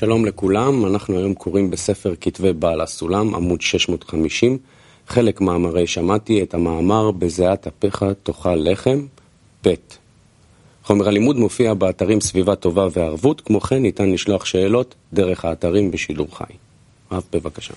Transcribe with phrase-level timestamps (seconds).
[0.00, 4.58] שלום לכולם, אנחנו היום קוראים בספר כתבי בעל הסולם, עמוד 650,
[5.08, 9.06] חלק מאמרי שמעתי את המאמר בזיעת אפיך תאכל לחם,
[9.66, 9.74] ב'.
[10.84, 16.28] חומר הלימוד מופיע באתרים סביבה טובה וערבות, כמו כן ניתן לשלוח שאלות דרך האתרים בשידור
[16.36, 16.54] חי.
[17.12, 17.74] רב, בבקשה.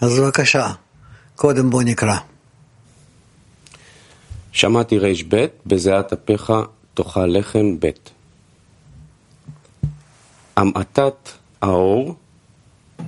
[0.00, 0.72] אז בבקשה,
[1.36, 2.16] קודם בוא נקרא.
[4.52, 6.52] שמעתי ר"ב, בזיעת אפיך
[6.94, 8.15] תאכל לחם ב'.
[10.56, 12.16] Amatat Aor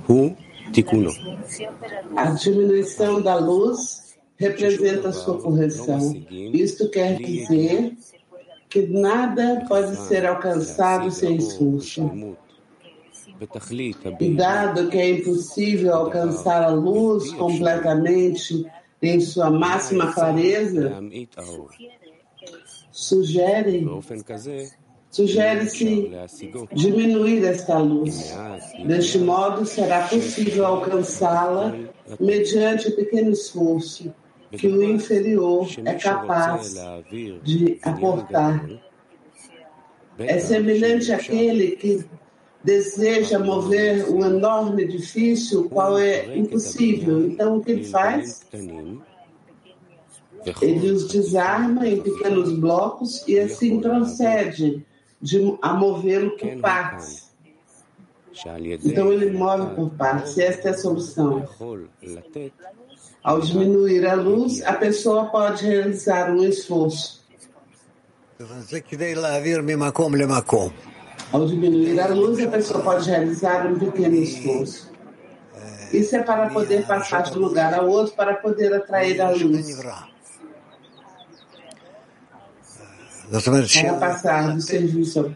[0.07, 0.37] Hu
[0.71, 1.11] Tikuno.
[2.15, 6.15] A diminuição da luz representa sua correção.
[6.29, 7.97] Isto quer dizer
[8.69, 12.37] que nada pode ser alcançado sem esforço.
[14.19, 18.63] E dado que é impossível alcançar a luz completamente
[19.01, 20.93] em sua máxima clareza,
[22.91, 23.87] sugere
[25.11, 26.11] Sugere-se
[26.71, 28.35] diminuir esta luz.
[28.85, 31.75] Deste modo, será possível alcançá-la
[32.19, 34.13] mediante pequeno esforço
[34.51, 36.75] que o inferior é capaz
[37.43, 38.67] de aportar.
[40.19, 42.05] É semelhante àquele que
[42.63, 47.25] deseja mover um enorme edifício, qual é impossível.
[47.25, 48.45] Então, o que ele faz?
[50.61, 54.85] Ele os desarma em pequenos blocos e assim procede
[55.21, 57.29] de, a movê-lo por partes.
[58.85, 60.37] Então ele move por partes.
[60.37, 61.47] Esta é a solução.
[63.21, 67.19] Ao diminuir a luz, a pessoa pode realizar um esforço.
[71.31, 74.89] Ao diminuir a luz, a pessoa pode realizar um pequeno esforço.
[75.91, 79.79] Isso é para poder passar de um lugar ao outro, para poder atrair a luz.
[83.29, 85.35] Para passar do serviço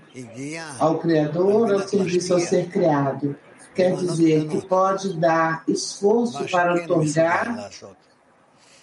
[0.80, 3.36] ao Criador ao serviço ao ser criado.
[3.76, 7.70] Quer dizer que pode dar esforço para otorgar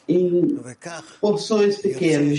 [0.08, 0.58] em
[1.20, 2.38] porções pequenas.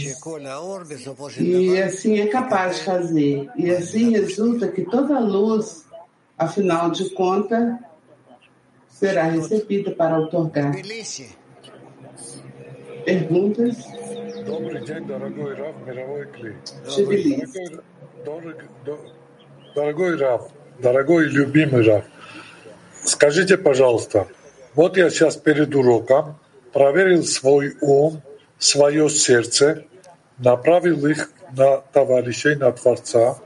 [1.39, 3.49] E assim é capaz de fazer.
[3.55, 5.85] E assim resulta que toda luz,
[6.37, 7.77] afinal de contas,
[8.89, 10.73] será recebida para otorgar.
[13.05, 14.00] Perguntas?
[14.45, 16.55] Добрый день, дорогой Рав, мировой клей.
[16.85, 17.79] Дорогой,
[18.25, 19.11] дорогой,
[19.75, 22.03] дорогой Рав, дорогой любимый Рав,
[23.03, 24.27] скажите, пожалуйста,
[24.73, 26.37] вот я сейчас перед уроком
[26.73, 28.21] проверил свой ум,
[28.57, 29.85] свое сердце,
[30.37, 33.37] направил их на товарищей, на Творца,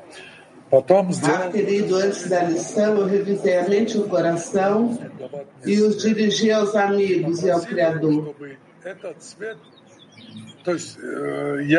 [0.69, 4.97] потом Ah, сделал querido, antes da lição, eu revisei a mente e o coração
[5.65, 8.23] e os dirigi aos amigos e ao Criador.
[8.23, 9.57] чтобы этот свет,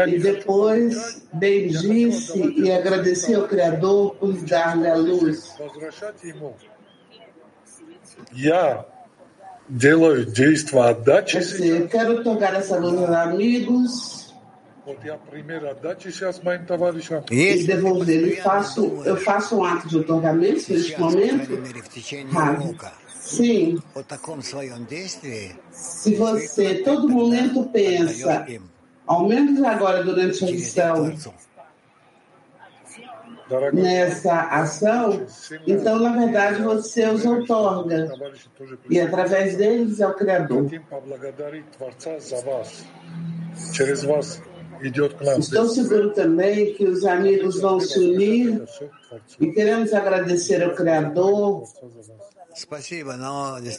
[0.09, 5.55] E depois bendisse e agradecia ao Criador por dar-lhe a luz.
[11.39, 14.35] Assim, eu quero tocar essa luz aos amigos.
[17.33, 18.29] E devolver.
[18.39, 21.51] Eu faço, eu faço um ato de otorgamento neste momento.
[23.19, 23.83] Sim.
[25.73, 28.47] Se você todo momento pensa
[29.06, 31.15] ao menos agora durante a missão
[33.72, 35.25] nessa ação,
[35.67, 38.12] então, na verdade, você os otorga.
[38.91, 40.67] E através deles é o Criador.
[45.38, 48.62] Estou seguro também que os amigos vão se unir
[49.41, 51.62] e queremos agradecer ao Criador.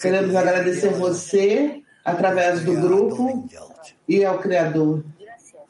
[0.02, 3.48] Queremos agradecer você através do grupo
[4.08, 5.04] e ao Criador.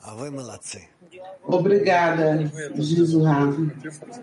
[0.06, 0.88] А вы молодцы.
[1.47, 3.70] Obrigada, diz o Ravi.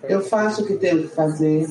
[0.04, 1.68] Eu faço o que tenho que fazer.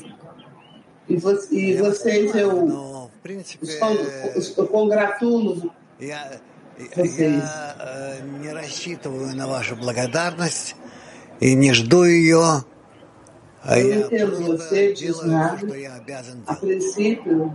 [1.08, 3.96] E, vo- e vocês, eu, Но, в принципе, os con-
[4.36, 6.38] os- eu congratulo я,
[6.94, 7.42] Vocês.
[7.42, 10.76] я э, не рассчитываю на вашу благодарность
[11.40, 12.64] и не жду ее.
[13.62, 15.66] А Eu я entendo просто você, diz o делаю то, Ravi.
[15.66, 17.52] что я обязан A делать.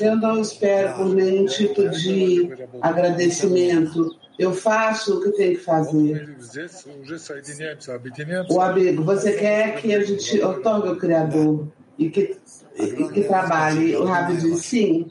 [0.00, 2.50] Eu não espero por nenhum tipo de
[2.80, 4.16] agradecimento.
[4.38, 6.36] Eu faço o que tenho que fazer.
[8.50, 11.68] O amigo, você quer que a gente otorgue o Criador
[11.98, 12.36] e que,
[12.78, 13.96] e que trabalhe?
[13.96, 15.10] O Rabi diz sim.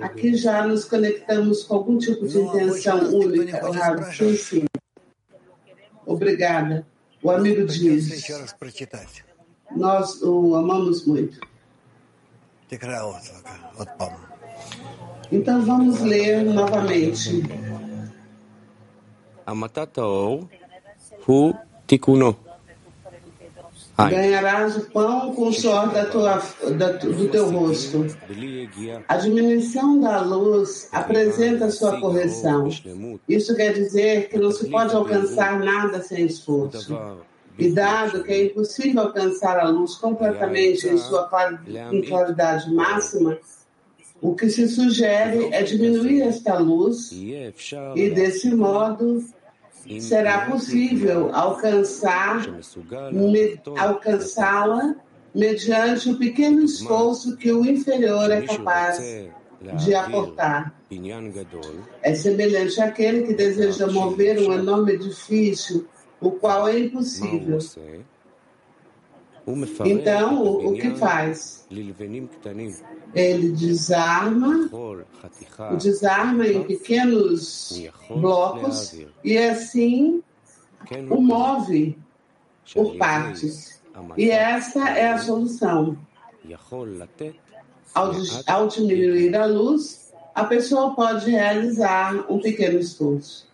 [0.00, 3.68] Aqui já nos conectamos com algum tipo de intenção única.
[3.68, 4.64] O Rabi diz sim.
[6.06, 6.86] Obrigada.
[7.22, 8.08] O amigo diz.
[9.76, 11.40] Nós o amamos muito.
[15.30, 17.42] Então vamos ler novamente.
[19.46, 20.48] Amatatou
[21.26, 21.54] hu
[21.86, 22.36] tikuno.
[23.98, 26.42] Ganharás o pão com o suor da tua,
[26.76, 28.06] da, do teu rosto.
[29.06, 32.68] A diminuição da luz apresenta sua correção.
[33.28, 36.98] Isso quer dizer que não se pode alcançar nada sem esforço.
[37.58, 43.38] E dado que é impossível alcançar a luz completamente em sua claridade máxima,
[44.20, 49.22] o que se sugere é diminuir esta luz e, desse modo,
[50.00, 52.46] será possível alcançar
[53.12, 54.94] me, alcançá-la
[55.34, 58.98] mediante o pequeno esforço que o inferior é capaz
[59.84, 60.74] de aportar.
[62.02, 65.88] É semelhante àquele que deseja mover um enorme edifício,
[66.22, 67.58] o qual é impossível.
[69.84, 71.66] Então, o, o que faz?
[73.12, 74.70] Ele desarma,
[75.80, 80.22] desarma em pequenos blocos e assim
[81.10, 81.98] o move
[82.72, 83.82] por partes.
[84.16, 85.98] E essa é a solução.
[87.94, 88.12] Ao,
[88.46, 93.50] ao diminuir a luz, a pessoa pode realizar um pequeno esforço.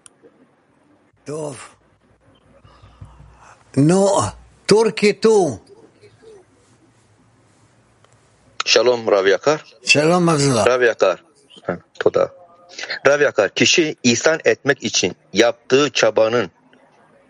[3.78, 4.24] No,
[4.66, 5.60] Turquitu.
[8.64, 9.60] Shalom Rav Yakar.
[9.84, 10.66] Shalom Abdullah.
[10.66, 11.22] Rav Yakar.
[12.00, 12.32] Toda.
[13.06, 16.50] Rav Yakar, kişi ihsan etmek için yaptığı çabanın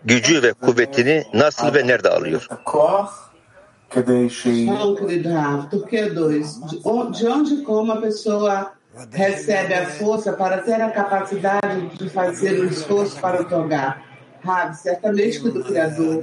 [0.04, 2.46] gücü ve kuvvetini nasıl ve nerede alıyor?
[5.70, 6.28] Turquia 2.
[6.72, 8.74] De on- de onde como a pessoa
[9.18, 14.07] recebe a força para ter a capacidade de fazer um esforço para otorgar?
[14.44, 16.21] Rav, certamente que do Criador.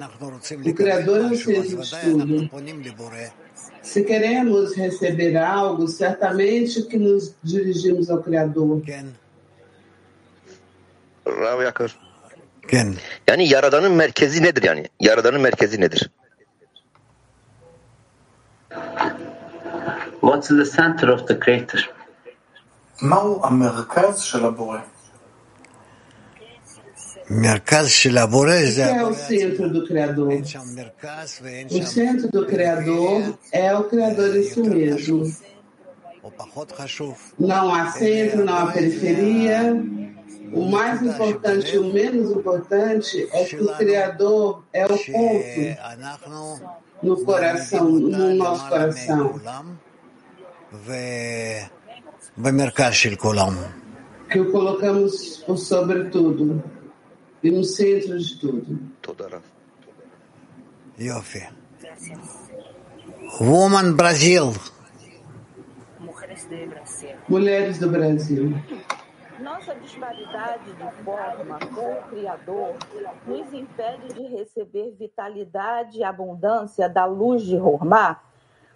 [0.67, 2.51] O Criador é o centro de estudo.
[3.83, 8.83] Se queremos receber algo, certamente que nos dirigimos ao Criador.
[11.27, 11.91] Rav Yakar.
[12.69, 12.95] כן.
[13.29, 14.89] Yani yaradanın merkezi nedir yani?
[15.01, 16.11] Yaradanın merkezi nedir?
[20.21, 21.91] What's the center of the creator?
[23.03, 24.79] מהו המרכז של הבורא?
[28.86, 30.32] O que é o centro do Criador?
[31.72, 35.24] O centro do Criador é o Criador em si mesmo.
[37.40, 39.74] Não há centro, não há periferia.
[40.54, 46.62] O mais importante e o menos importante é que o Criador é o ponto
[47.02, 49.42] no coração, no nosso coração.
[54.30, 56.64] Que o colocamos por sobre tudo
[57.46, 58.80] e no centro de tudo.
[59.04, 59.42] Toda a
[61.00, 61.48] Yofi.
[63.40, 64.52] Woman Brasil.
[66.00, 67.16] Mulheres do Brasil.
[67.30, 68.54] Mulheres do Brasil.
[69.40, 72.76] Nossa disparidade de forma com o Criador
[73.28, 78.22] nos impede de receber vitalidade e abundância da luz de Hormá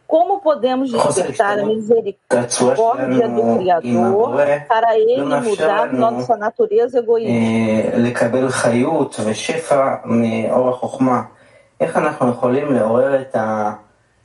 [0.08, 4.36] Como podemos despertar a misericórdia do Criador
[4.68, 7.32] para ele mudar nossa natureza egoísta?
[7.32, 11.22] אה, לקבל חיות ושפע מאור החוכמה.
[11.80, 13.36] איך אנחנו יכולים לעורר את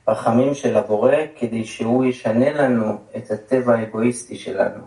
[0.08, 4.84] הרחמים של הבורא כדי שהוא ישנה לנו את הטבע האגואיסטי שלנו?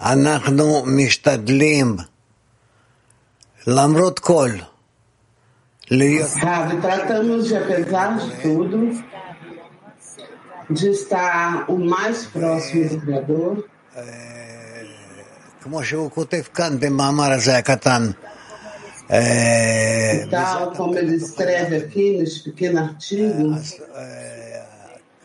[0.00, 1.96] אנחנו משתדלים,
[3.66, 4.50] למרות כל,
[5.90, 7.52] להיות Ravi, tratamos
[10.70, 13.64] de, apesar de tudo, de estar o mais próximo do Criador,
[15.60, 18.10] כמו שהוא כותב כאן במאמר הזה הקטן.
[19.10, 24.60] אה, tal como ele escreve aqui nesse pequeno artigo, אז, אה,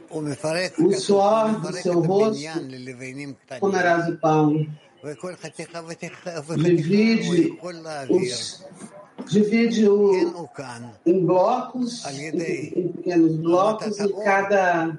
[0.09, 4.65] הוא מפרק הוא כתוב, סוער הוא מפרק בסערות את הבניין ללבנים קטנים, comerás o pão.
[5.03, 8.33] וכל חתיכה וחתיכה Divide, הוא יכול להעביר.
[8.33, 8.63] os,
[9.29, 12.29] divide כן o, הוא כאן, em blocos, em,
[12.75, 14.91] em pequenos blocos, e cada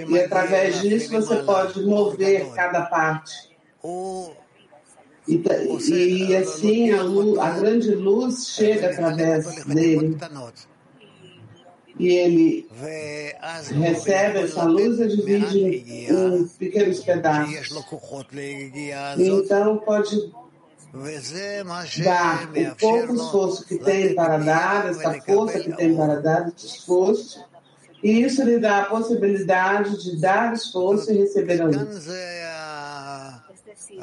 [0.00, 3.50] e através disso você pode mover cada parte.
[5.28, 10.16] E, tá, e assim a, luz, a grande luz chega através dele.
[11.98, 12.68] E ele
[13.78, 17.70] recebe essa luz e divide em pequenos pedaços.
[19.18, 20.32] E então pode
[22.02, 26.66] dar o pouco esforço que tem para dar, essa força que tem para dar, esse
[26.66, 27.51] esforço.
[28.03, 31.97] e isso lhe dá a possibilidade de dar esforço e receber a כאן luz.
[32.07, 33.37] זה ה-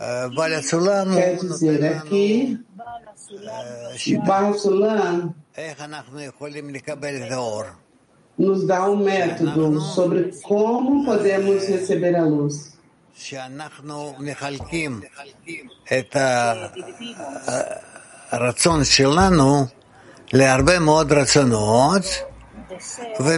[0.00, 2.56] אה, בעל הסולם, Quer הוא dizer, נותן לנו aqui,
[3.48, 5.28] אה, o שיטה Barro Sulam
[5.58, 7.62] איך אנחנו יכולים לקבל את האור.
[8.40, 12.74] nos dá um método sobre como podemos receber a luz.
[13.14, 15.00] שאנחנו מחלקים
[15.98, 16.66] את ה-
[18.30, 19.66] הרצון שלנו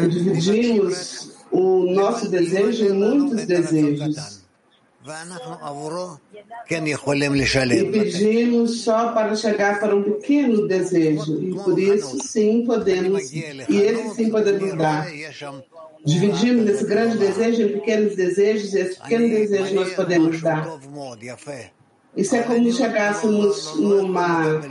[0.10, 4.42] Dividimos o nosso desejo em muitos desejos.
[7.88, 11.42] E pedimos só para chegar para um pequeno desejo.
[11.42, 13.32] E por isso, sim, podemos.
[13.34, 15.08] E esse sim podemos dar.
[16.06, 20.80] Dividimos esse grande desejo em pequenos desejos, e esse pequeno desejo nós podemos dar.
[22.16, 24.62] Isso é como se chegássemos numa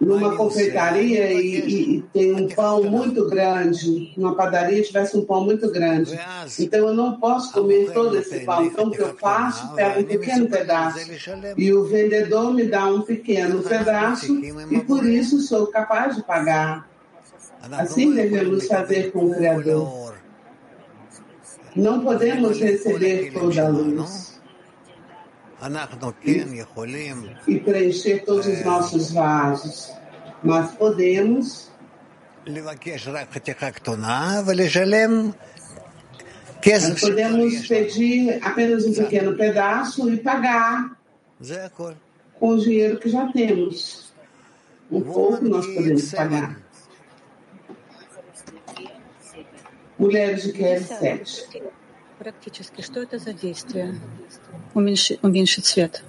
[0.00, 5.44] numa confeitaria e, e, e, tem um pão muito grande, numa padaria tivesse um pão
[5.44, 6.18] muito grande.
[6.58, 8.64] Então eu não posso comer todo esse pão.
[8.64, 9.74] Então o que eu faço?
[9.74, 10.98] Pego um pequeno pedaço
[11.56, 14.38] e o vendedor me dá um pequeno pedaço
[14.70, 16.88] e por isso sou capaz de pagar.
[17.72, 20.14] Assim devemos fazer com o Criador.
[21.74, 24.35] Não podemos receber toda a luz
[27.46, 29.92] e preencher todos os nossos vasos.
[30.44, 31.70] Nós podemos
[36.88, 40.96] nós podemos pedir apenas um pequeno pedaço e pagar
[42.38, 44.12] com o dinheiro que já temos.
[44.90, 46.60] Um pouco nós podemos pagar.
[49.98, 51.62] Mulheres de Kelly 7.
[52.25, 53.99] Практически, что это за действие?
[54.73, 56.03] Уменьшить, уменьшить свет.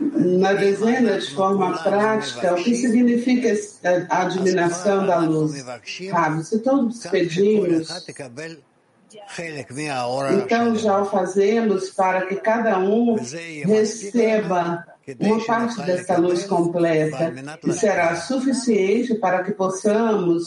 [0.00, 3.54] Na dezena, de forma prática, o que significa
[4.10, 5.52] a adminação da luz?
[6.10, 7.88] Sabe, se todos pedimos,
[10.32, 13.16] então já o fazemos para que cada um
[13.64, 14.84] receba
[15.20, 17.32] uma parte dessa luz completa
[17.64, 20.44] e será suficiente para que possamos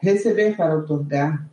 [0.00, 1.46] receber para otorgar.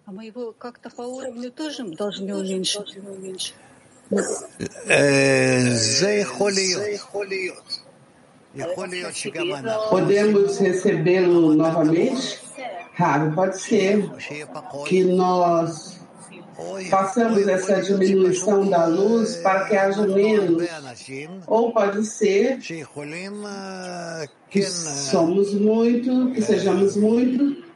[9.90, 12.40] Podemos recebê-lo novamente?
[12.94, 14.10] Raro, pode ser.
[14.86, 16.00] Que nós
[16.90, 20.68] façamos essa diminuição da luz para que haja menos.
[21.46, 22.60] Ou pode ser
[24.50, 27.67] que somos muito, que sejamos muito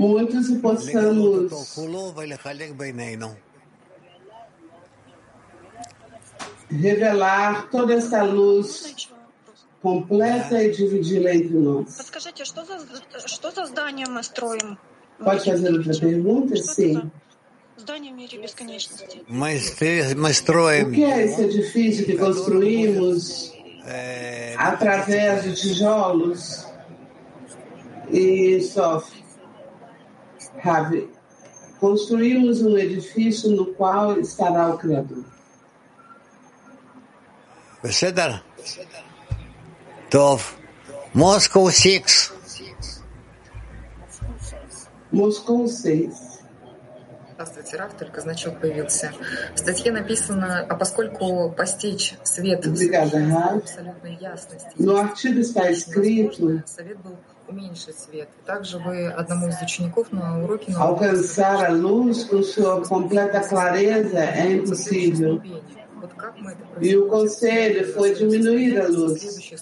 [0.00, 1.76] muitos e possamos
[6.70, 9.06] revelar toda essa luz
[9.82, 11.98] completa e dividi-la entre nós.
[15.22, 16.56] Pode fazer outra pergunta?
[16.56, 17.10] Sim.
[20.88, 23.52] O que é esse edifício que construímos
[24.56, 26.66] através de tijolos
[28.10, 29.19] e sofre?
[30.59, 31.09] Ravi,
[31.79, 35.25] construímos um edifício no qual estará o Criador.
[37.83, 38.41] בסדר?
[40.09, 40.55] טוב.
[41.13, 42.33] Moscow 6.
[45.11, 46.35] Moscou 6.
[47.33, 49.11] Здравствуйте, Раф, только значок появился.
[49.53, 57.17] В статье написано, а поскольку постичь свет абсолютной ясности, no artigo está escrito совет был
[60.76, 65.40] Alcançar a luz com sua completa clareza é impossível.
[66.80, 69.52] E o conselho foi diminuir a luz.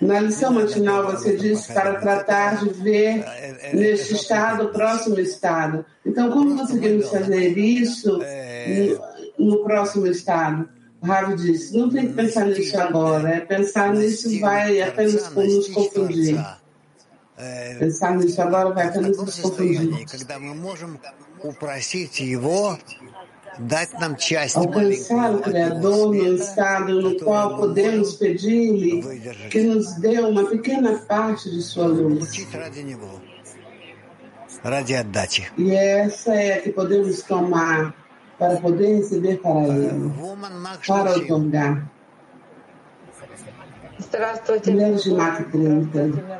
[0.00, 3.24] Na lição matinal você disse para tratar de ver
[3.72, 5.84] neste estado o próximo estado.
[6.04, 8.20] Então, como conseguimos fazer isso
[9.38, 10.68] no próximo estado?
[11.04, 16.44] Ravi disse, não tem que pensar nisso agora, é pensar nisso vai apenas nos confundir.
[17.78, 20.06] Pensar nisso agora vai apenas nos confundir.
[24.56, 29.00] Alcançar o Criador no estado no qual podemos pedir-lhe
[29.48, 32.34] que nos dê uma pequena parte de sua luz.
[35.58, 37.94] E essa é a que podemos tomar
[38.37, 40.13] para poder receber para ele,
[40.87, 41.91] para otorgar.
[43.99, 44.71] Здравствуйте.
[44.71, 46.39] Mulheres de Mata 30.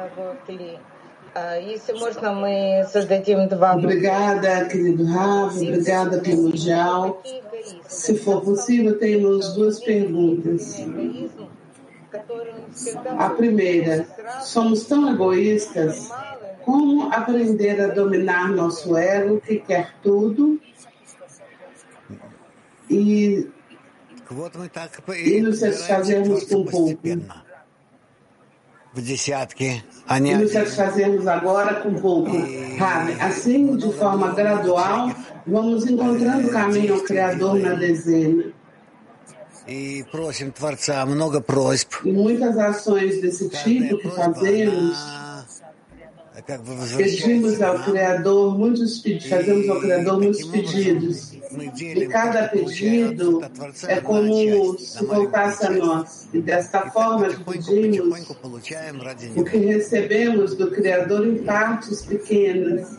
[1.62, 7.22] Если можно, мы создадим два Obrigada, querido Rav, obrigada pelo Jal.
[7.88, 10.76] Se for possível, temos duas perguntas.
[13.18, 14.08] A primeira,
[14.42, 16.10] somos tão egoístas,
[16.66, 20.60] como aprender a dominar nosso ego que quer tudo
[22.95, 23.51] e,
[25.17, 27.01] e nos satisfazermos um pouco.
[30.31, 32.31] E nos satisfazemos agora com pouco.
[33.21, 35.11] Assim, de forma gradual,
[35.47, 38.53] vamos encontrando o caminho ao Criador na dezena.
[42.05, 45.24] E muitas ações desse tipo que fazemos
[46.98, 51.34] pedimos ao Criador muitos pedidos, fazemos ao Criador muitos pedidos.
[51.34, 53.42] E cada pedido
[53.88, 56.28] é como se voltasse a nós.
[56.34, 58.30] E desta forma que pedimos,
[59.36, 62.98] o que recebemos do Criador em partes pequenas.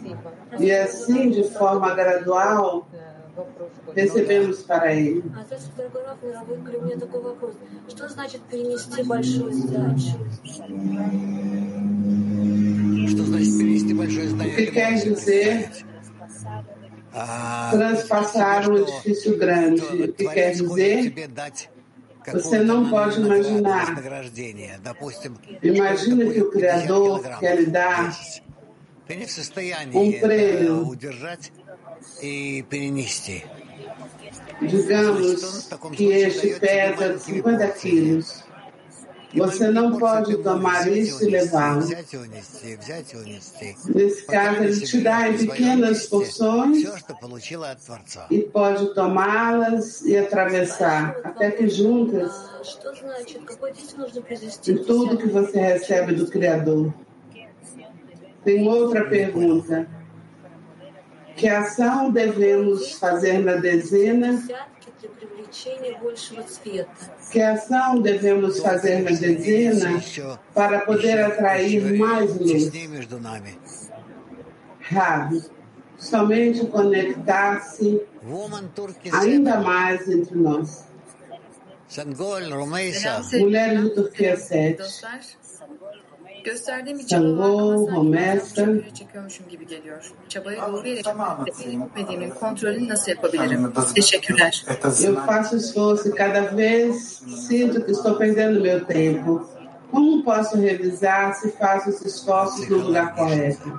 [0.58, 2.88] E assim, de forma gradual,
[3.94, 5.22] recebemos para Ele.
[5.34, 6.82] А здравствуйте, дорогой Раф, мировой Крым.
[6.82, 7.54] У меня такой вопрос.
[7.88, 10.18] Что значит перенести большую задачу?
[13.05, 15.69] O que quer dizer
[17.71, 19.81] transpassar um edifício grande?
[19.81, 21.13] O que quer dizer?
[22.33, 23.95] Você não pode imaginar.
[25.61, 28.17] Imagina que o Criador quer lhe dar
[29.93, 30.97] um prêmio
[34.61, 38.44] digamos que este pesa 50 quilos.
[39.35, 41.77] Você não pode tomar isso e levar.
[43.93, 46.83] Nesse caso, ele te dá em pequenas porções
[48.29, 52.31] e pode tomá-las e atravessar, até que juntas
[54.61, 56.93] de tudo que você recebe do Criador.
[58.43, 59.87] Tem outra pergunta.
[61.35, 64.41] Que ação devemos fazer na dezena
[67.31, 69.89] que ação devemos fazer na dezena
[70.53, 72.69] para poder atrair mais luz?
[74.81, 75.43] Rabi,
[75.97, 78.01] somente conectar-se
[79.13, 80.83] ainda mais entre nós.
[83.39, 84.77] Mulheres do Turquia 7.
[86.45, 88.65] Gösterdiğim bir Sangô, Romessa.
[88.93, 90.11] çekiyormuşum gibi geliyor.
[90.29, 90.83] Çabaya doğru
[92.39, 93.73] kontrolünü nasıl yapabilirim?
[93.95, 94.65] Teşekkürler.
[95.03, 99.49] Eu faço esforço e cada vez sinto que estou perdendo meu tempo.
[99.91, 103.69] Como posso revisar se faço os esforços no lugar correto?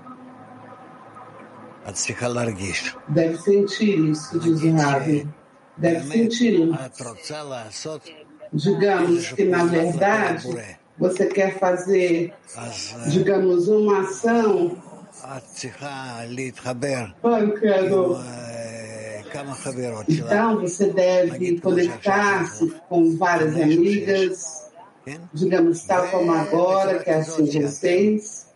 [3.08, 5.28] Deve sentir isso, diz o Rabi.
[5.78, 6.52] Deve sentir
[7.70, 8.00] isso.
[8.52, 12.32] Digamos que, na verdade, você quer fazer,
[13.08, 14.76] digamos, uma ação?
[20.08, 24.70] Então você deve conectar-se com várias amigas,
[25.34, 28.46] digamos tal como agora, que é assim vocês.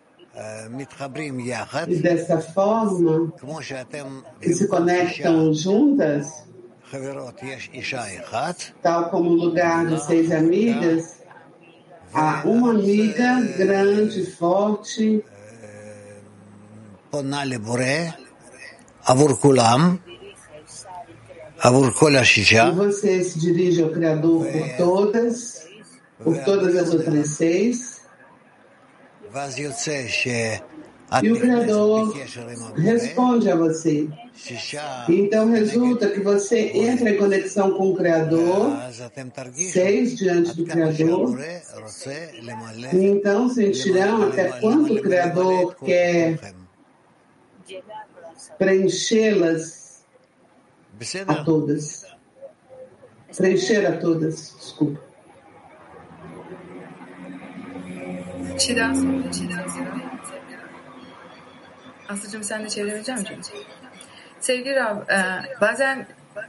[1.88, 3.33] E dessa forma,
[4.40, 6.44] que se conectam juntas,
[8.83, 11.19] tal como o lugar de seis amigas,
[12.12, 15.24] a uma amiga grande, forte,
[22.70, 25.66] e você se dirige ao Criador por todas,
[26.22, 28.00] por todas as outras seis
[31.22, 32.14] e o Criador
[32.76, 34.08] responde a você.
[35.08, 38.76] Então resulta que você entra em conexão com o Criador,
[39.72, 41.38] seis diante do Criador,
[42.92, 46.38] e então sentirão até quanto o Criador quer
[48.56, 50.04] preenchê-las
[51.26, 52.06] a todas.
[53.36, 55.00] Preencher a todas, desculpa.
[58.58, 58.92] Tirar,
[59.30, 59.99] tirar, tirar.
[62.10, 63.40] Aslıcığım sen de çevirebilecek misin?
[64.40, 65.20] Sevgili Rab, e,
[65.60, 66.06] bazen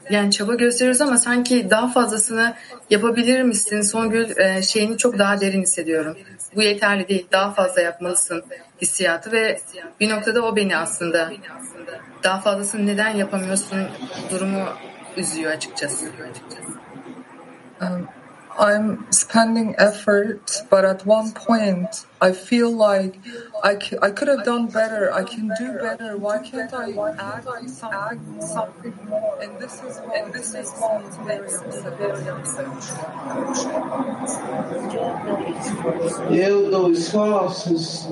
[0.10, 2.54] yani çaba gösteriyoruz ama sanki daha fazlasını
[2.90, 3.82] yapabilir misin?
[3.82, 6.18] Songül e, şeyini çok daha derin hissediyorum.
[6.56, 7.28] Bu yeterli değil.
[7.32, 8.44] Daha fazla yapmalısın
[8.82, 9.62] hissiyatı ve
[10.00, 11.32] bir noktada o beni aslında
[12.24, 13.88] daha fazlasını neden yapamıyorsun
[14.32, 14.64] durumu
[15.18, 16.06] üzüyor açıkçası.
[17.82, 18.08] um,
[18.60, 23.16] I'm spending effort, but at one point I feel like
[23.64, 25.12] I, c- I could have done better.
[25.14, 26.18] I can do better.
[26.18, 29.42] Why can't I add something, something more?
[29.42, 31.98] And this is and this is what very upset.
[31.98, 32.68] Very upset.
[36.30, 38.10] Eu dou esforços,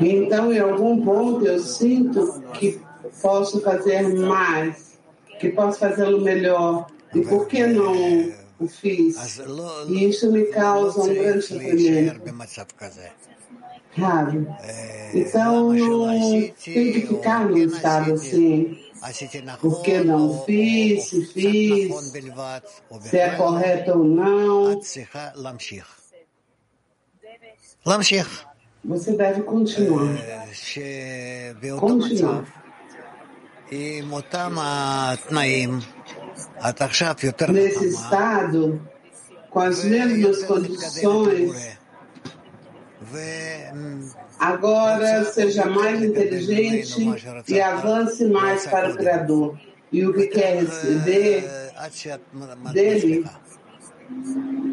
[0.00, 2.80] então em algum ponto eu sinto que
[3.22, 4.98] posso fazer mais,
[5.38, 6.86] que posso fazê-lo melhor.
[7.14, 7.94] E por que não
[8.68, 9.16] fiz.
[9.92, 12.20] E isso me causa um grande sofrimento.
[13.94, 14.46] Claro.
[15.14, 16.08] Então, não
[16.74, 18.78] tem que ficar num estado assim.
[19.60, 21.90] porque não fiz, se fiz,
[23.10, 24.80] se é correto ou não.
[28.84, 30.16] Você deve continuar.
[31.80, 32.44] Continuar
[37.52, 38.80] nesse estado,
[39.50, 41.78] com as mesmas condições,
[44.38, 46.96] agora seja mais inteligente
[47.48, 49.58] e avance mais para o Criador.
[49.90, 51.44] E o que quer receber
[52.72, 53.24] dele,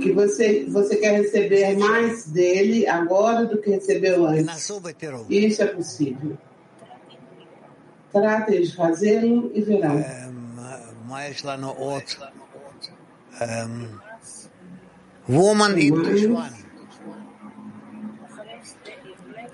[0.02, 4.46] que você, você quer receber mais dele agora do que recebeu antes.
[5.30, 6.38] Isso é possível.
[8.14, 9.98] Tratem de fazê-lo e verão.
[13.39, 14.01] verá.
[15.27, 16.53] Woman English one.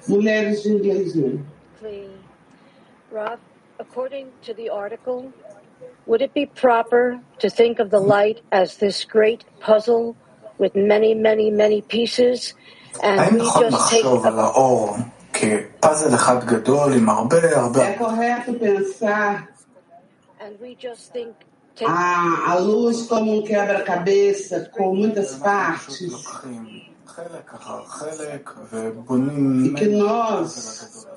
[0.08, 1.44] Mulheres de inglês um.
[3.12, 3.38] Rob,
[3.78, 5.32] according to the article,
[6.06, 10.16] would it be proper to think of the light as this great puzzle
[10.58, 12.54] with many, many, many pieces,
[13.02, 14.96] and האם we נכון just take לחשוב על האור
[15.32, 17.94] כפאזל אחד גדול עם הרבה הרבה...
[17.94, 19.53] É correto pensar
[21.83, 26.01] a, ah, a luz como um quebra-cabeça com muitas partes.
[29.65, 31.07] E que nós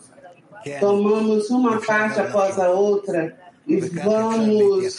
[0.80, 3.36] tomamos uma parte após a outra
[3.66, 4.98] e vamos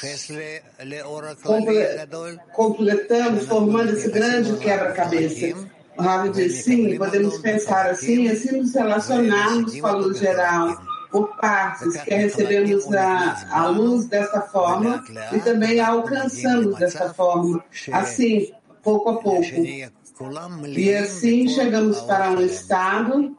[2.54, 5.58] completando, formando esse grande quebra-cabeça.
[5.98, 11.36] O Rabi diz, sim, podemos pensar assim, assim nos relacionarmos com a luz geral por
[11.38, 18.52] partes, que recebemos a, a luz dessa forma e também a alcançamos dessa forma, assim,
[18.84, 19.44] pouco a pouco.
[20.68, 23.36] E assim chegamos para um estado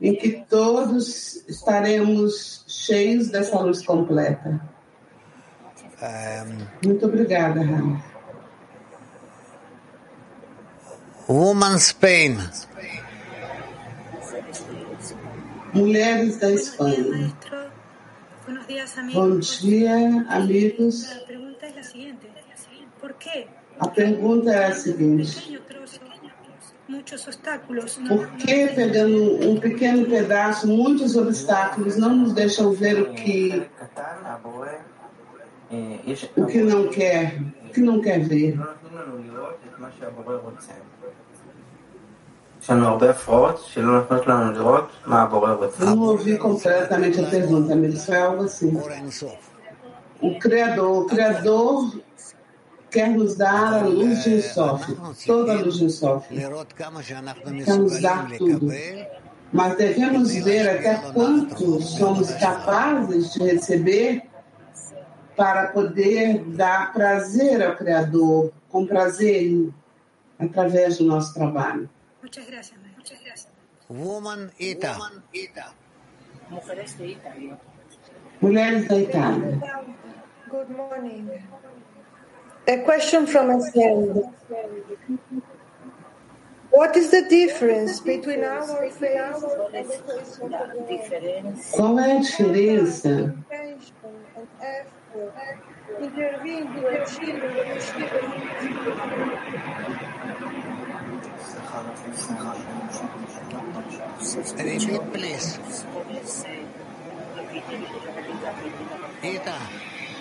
[0.00, 4.60] em que todos estaremos cheios dessa luz completa.
[6.84, 7.98] Muito obrigada, Raul.
[11.28, 12.38] Woman Spain.
[15.72, 17.32] Mulheres da Espanha.
[19.12, 21.10] Bom dia, amigos.
[23.78, 25.60] A pergunta é a seguinte.
[28.08, 33.68] Por que pegando um pequeno pedaço, muitos obstáculos não nos deixam ver o que
[36.34, 38.58] o que não quer, o que não quer ver?
[45.80, 48.72] Eu Não ouvi completamente a pergunta, mas é algo assim.
[50.20, 52.00] O Criador, o Criador
[52.90, 56.36] quer nos dar a luz de sofre, toda a luz de sofre.
[57.64, 58.66] Quer nos dar tudo.
[59.52, 64.22] Mas devemos ver até quanto somos capazes de receber
[65.36, 69.68] para poder dar prazer ao Criador, com prazer
[70.38, 71.88] através do nosso trabalho.
[72.28, 72.96] Muchas gracias, María.
[72.98, 73.48] Muchas gracias.
[73.88, 74.98] Woman Ita.
[78.42, 79.58] Mulheres da Itália.
[80.50, 81.30] Good morning.
[82.66, 84.24] A question from a friend.
[86.78, 89.42] What is the difference between our faith?
[91.72, 93.34] Qual é a diferença
[97.02, 97.40] achieve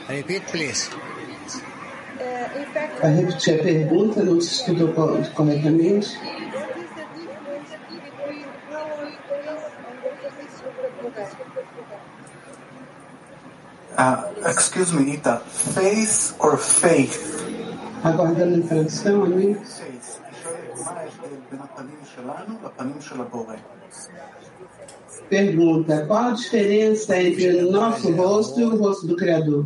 [0.08, 0.90] Repeat, please.
[3.00, 6.18] Vai repetir a pergunta, não se estudou co- corretamente?
[6.58, 12.18] what is the difference between our faith and the faith of the world?
[13.98, 15.40] Ah, excuse me, Nita.
[15.40, 17.18] faith or faith?
[18.04, 19.58] Aguardando a tradução, amém?
[25.30, 29.66] Pergunta: qual a diferença entre o nosso rosto e o rosto do Criador?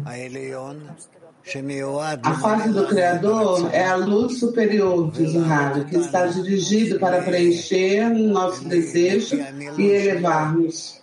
[2.24, 7.22] A face do Criador é a luz superior, diz o rádio, que está dirigido para
[7.22, 9.36] preencher nosso desejo
[9.78, 11.02] e elevar-nos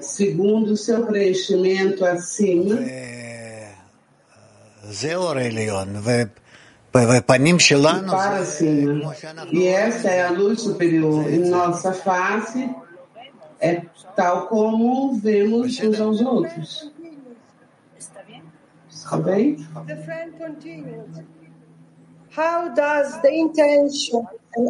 [0.00, 2.74] segundo o seu preenchimento acima.
[2.74, 2.84] Assim,
[8.04, 9.14] e para cima.
[9.52, 12.68] E essa é a luz superior em nossa face,
[13.60, 13.82] é
[14.16, 16.92] tal como vemos uns aos outros.
[18.88, 19.66] Está bem?
[22.36, 24.26] How does the intention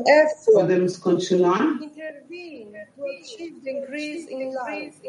[0.07, 1.79] effort Podemos continuar?
[3.21, 5.01] achieve the increase in life?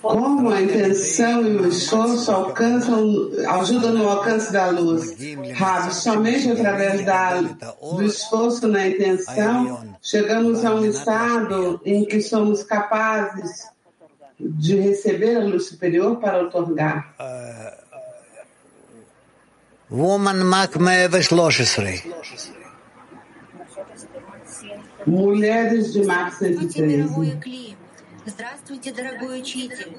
[0.00, 5.14] Como a intenção e o esforço alcançam, ajudam no alcance da luz.
[5.54, 12.62] Rabi, somente através da, do esforço na intenção, chegamos a um estado em que somos
[12.62, 13.73] capazes
[14.43, 17.15] de receber a luz superior para otorgar.
[19.89, 22.03] Woman Mac 113.
[25.05, 27.75] Mulheres de Max 113.
[28.25, 29.95] Здравствуйте, дорогой учитель.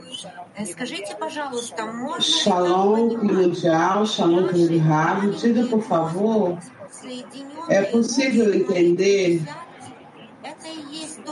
[0.56, 5.34] Э, Скажите, пожалуйста, можно ли Shalom, Kli mundial, Shalom, Kli Rabi.
[5.40, 6.58] Diga, por favor,
[7.68, 9.42] é possível entender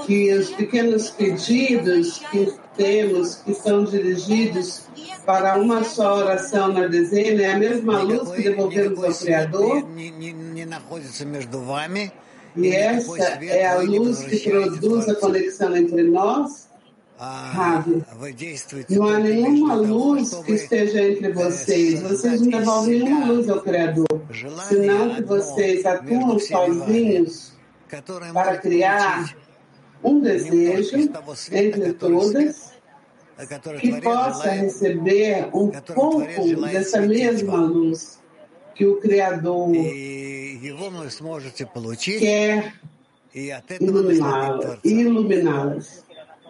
[0.05, 4.83] que os pequenos pedidos que temos, que são dirigidos
[5.25, 9.85] para uma só oração na dezena, é a mesma luz que devolvemos ao Criador.
[12.55, 16.67] E essa é a luz que produz a conexão entre nós.
[18.89, 22.01] Não há nenhuma luz que esteja entre vocês.
[22.01, 24.07] Vocês não devolvem nenhuma luz ao Criador.
[24.67, 27.53] Senão que vocês atuam sozinhos
[28.33, 29.35] para criar
[30.03, 31.09] um desejo
[31.51, 32.73] entre todas
[33.79, 38.19] que possa receber um pouco dessa mesma luz
[38.75, 39.71] que o Criador
[42.19, 42.73] quer
[43.79, 44.79] iluminá-las.
[44.83, 45.77] Iluminá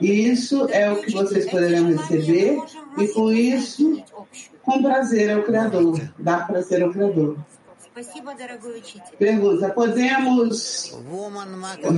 [0.01, 2.57] e isso é o que vocês poderão receber,
[2.97, 4.03] e com isso,
[4.63, 7.37] com prazer é ao Criador, dar prazer ao Criador.
[9.19, 10.97] Pergunta: podemos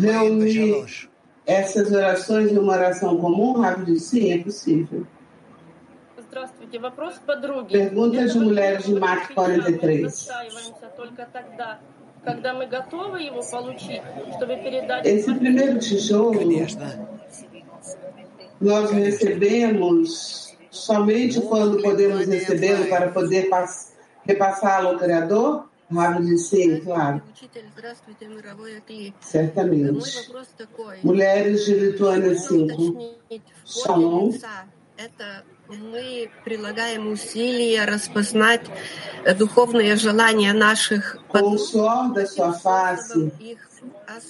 [0.02, 1.10] reunir
[1.46, 3.98] essas orações em uma oração comum rápido?
[4.00, 5.06] Sim, é possível.
[7.72, 10.28] Pergunta de mulheres de Marco 43.
[15.06, 16.40] Esse primeiro tijolo
[18.60, 23.50] nós recebemos somente quando podemos recebê-lo para poder
[24.26, 25.70] repassá-lo ao Criador?
[25.91, 29.13] Rápido de sim, claro, Учитель, здравствуйте, мировой Акли.
[29.13, 30.29] Мой certamente.
[30.29, 30.99] вопрос такой.
[31.03, 32.51] Mulheres de Lituânia 5.
[32.51, 34.31] Уточнить, в форме Шалом.
[34.31, 38.63] лица это мы прилагаем усилия распознать
[39.25, 43.33] э, духовные желания наших Com o suor da sua face,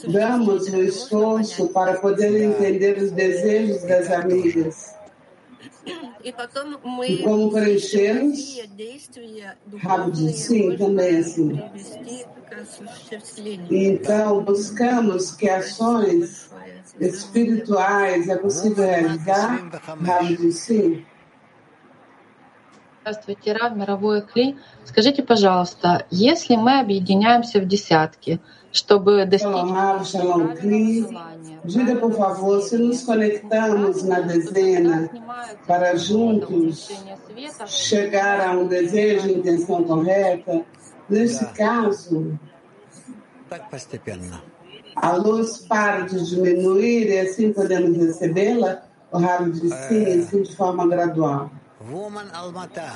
[0.05, 4.94] damos o esforço para poder entender os desejos das amigas.
[7.08, 8.58] e como preenchemos,
[10.34, 11.62] sim, também assim.
[13.70, 16.50] Então, buscamos que ações
[17.00, 19.70] espirituais é possível realizar,
[20.02, 21.06] Rabo de sim.
[23.08, 24.58] Здравствуйте, Рав, мировой Кли.
[24.84, 28.42] Скажите, пожалуйста, если мы объединяемся в десятки,
[28.72, 31.06] чтобы достичь Shalom, Rav, Shalom, Kli.
[31.64, 35.08] Diga, por favor, se nos conectamos na dezena
[35.68, 36.90] para juntos
[37.68, 40.66] chegar a um desejo e intenção correta,
[41.08, 42.40] nesse caso,
[43.48, 44.42] Так постепенно.
[44.96, 48.82] a luz para de diminuir e assim podemos recebê-la?
[49.12, 51.52] O Rav disse sim, assim de forma gradual.
[51.90, 52.92] Woman Almata.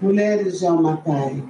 [0.00, 1.44] Mulheres de Almatai.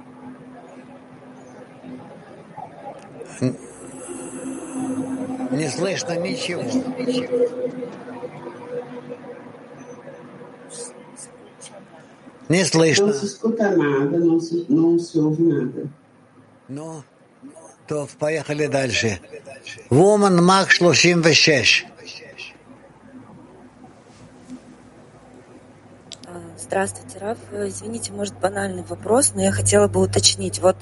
[5.51, 6.63] Не слышно ничего.
[12.49, 13.07] Не слышно.
[13.07, 15.87] Não se escuta nada, não se, não se ouve nada.
[16.69, 17.03] Ну,
[17.87, 19.19] то поехали дальше.
[19.89, 21.85] Woman Мак 36.
[26.27, 27.37] А, Здравствуйте, Раф.
[27.53, 30.57] Извините, может, банальный вопрос, но я хотела бы уточнить.
[30.59, 30.75] Вот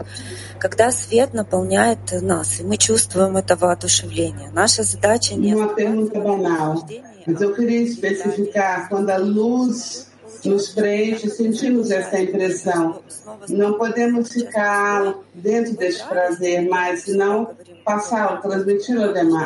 [0.58, 6.88] когда свет наполняет нас, и мы чувствуем это воодушевление, наша задача не Uma pergunta banal,
[7.28, 10.08] mas eu queria especificar quando a luz
[10.46, 13.02] nos preenche, sentimos essa impressão.
[13.50, 17.50] Não podemos ficar dentro deste prazer, mas senão
[17.84, 18.98] passá-lo, transmitir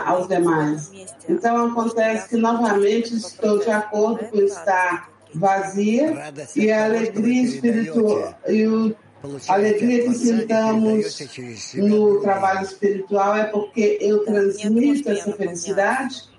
[0.05, 0.91] aos demais.
[1.27, 6.13] Então acontece que novamente estou de acordo com estar vazia
[6.55, 8.95] e a alegria espiritual e o,
[9.47, 11.19] a alegria que sintamos
[11.75, 16.29] no trabalho espiritual é porque eu transmito essa felicidade?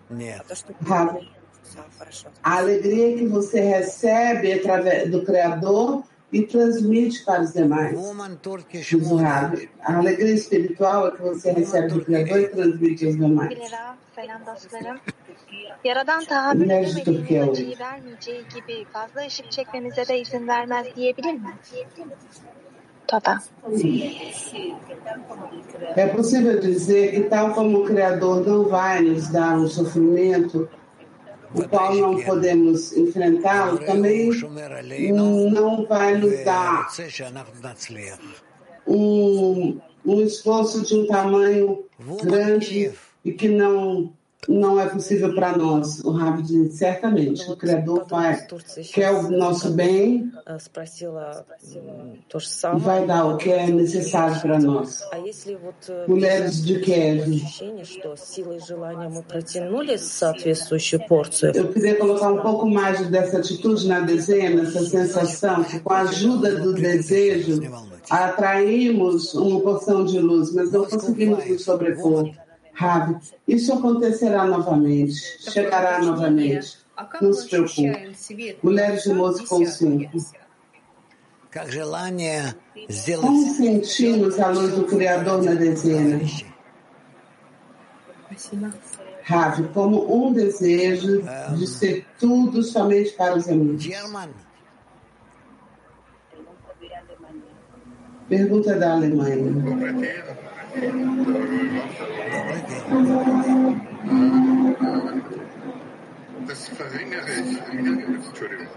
[2.42, 7.94] A alegria que você recebe através do Criador e transmite para os demais.
[9.54, 9.68] É?
[9.82, 13.58] A alegria espiritual é que você recebe do Criador e transmite aos demais.
[14.20, 14.98] Selam dostlarım.
[15.84, 21.54] Yaradan tahammül edemediğimiz acıyı vermeyeceği gibi fazla ışık çekmemize de izin vermez diyebilir mi?
[23.08, 23.38] Tá,
[25.96, 30.68] É possível dizer que, tal como o Criador não vai nos dar um sofrimento,
[31.54, 34.30] o qual não podemos enfrentá-lo, também
[35.12, 36.86] não vai nos dar
[38.86, 41.84] um, um esforço de um tamanho
[42.22, 42.92] grande
[43.24, 44.12] e que não
[44.46, 46.00] não é possível para nós.
[46.04, 48.46] O Rabi diz, certamente, o Criador vai,
[48.92, 50.30] quer o nosso bem
[52.76, 55.02] e vai dar o que é necessário para nós.
[56.06, 57.42] Mulheres de Kiev.
[61.54, 66.00] Eu queria colocar um pouco mais dessa atitude na dezena, essa sensação que com a
[66.00, 67.60] ajuda do desejo
[68.08, 72.30] atraímos uma porção de luz, mas não conseguimos nos sobrepor.
[72.78, 73.16] Rabi,
[73.48, 75.12] isso acontecerá novamente,
[75.50, 76.78] chegará novamente.
[77.20, 78.14] Não se preocupe.
[78.62, 80.12] Mulheres de Moscou 5.
[83.20, 86.20] Como sentimos a luz do Criador na dezena?
[89.24, 91.24] Ravi, como um desejo
[91.56, 93.88] de ser tudo somente para os amigos.
[98.28, 100.28] Pergunta da Alemanha.
[106.47, 107.51] Das verringere ich.
[108.27, 108.67] Entschuldigung.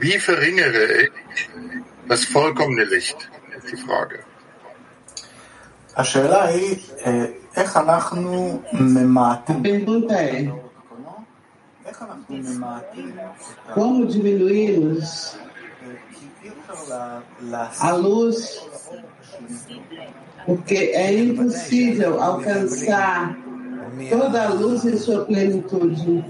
[0.00, 1.10] Wie verringere ich
[2.08, 3.30] das vollkommene Licht?
[3.58, 4.18] ist die Frage.
[5.96, 6.76] השאלה היא,
[7.56, 9.62] איך אנחנו ממעטים,
[11.86, 13.16] איך אנחנו ממעטים
[13.74, 15.36] Como diminuímos
[17.80, 18.38] a luz
[20.45, 23.37] porque é impossível alcançar
[24.09, 26.23] toda a luz em sua plenitude.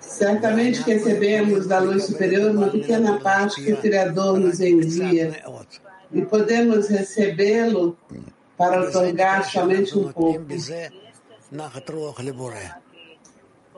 [0.00, 5.42] Certamente recebemos da luz superior uma pequena parte que o Criador nos envia.
[6.12, 7.96] E podemos recebê-lo
[8.56, 10.46] para otorgar somente um pouco.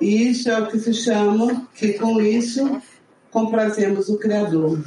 [0.01, 2.83] E isso é o que se chama que com isso
[3.35, 4.79] comprazemos o Criador.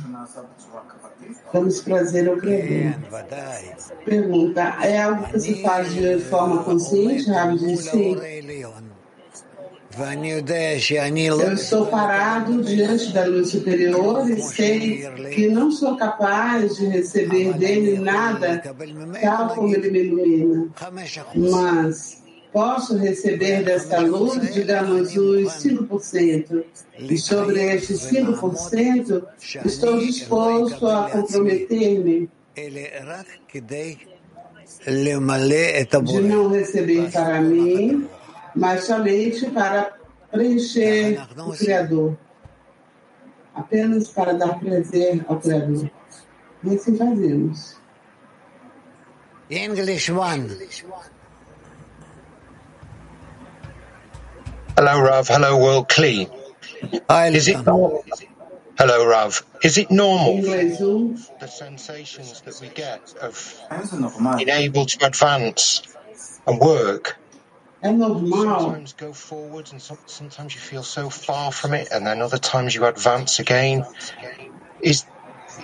[1.53, 2.95] Vamos prazer ao Criador.
[4.05, 8.15] Pergunta, é algo que se faz de forma consciente, Rabi sim.
[11.41, 17.53] Eu estou parado diante da luz superior e sei que não sou capaz de receber
[17.53, 18.61] dele nada
[19.21, 20.69] tal como ele me ilumina.
[21.35, 22.21] Mas
[22.57, 26.63] posso receber desta luz, digamos, os 5%.
[26.97, 29.27] E sobre estes 5%,
[29.63, 32.27] estou disposto a comprometer-me
[36.03, 38.09] de não receber para mim,
[38.55, 39.95] mas somente para
[40.31, 42.17] preencher o Criador.
[43.53, 45.91] Apenas para dar prazer ao Criador.
[46.63, 47.77] E assim fazemos.
[49.47, 50.47] English one.
[54.77, 55.27] Hello, Rav.
[55.27, 56.29] Hello, World Clean.
[57.09, 58.05] Is it normal?
[58.77, 59.43] Hello, Rav.
[59.63, 63.59] Is it normal the sensations that we get of
[64.37, 65.81] being able to advance
[66.45, 67.17] and work?
[67.81, 72.37] Sometimes go forwards, and some, sometimes you feel so far from it, and then other
[72.37, 73.83] times you advance again.
[74.79, 75.05] Is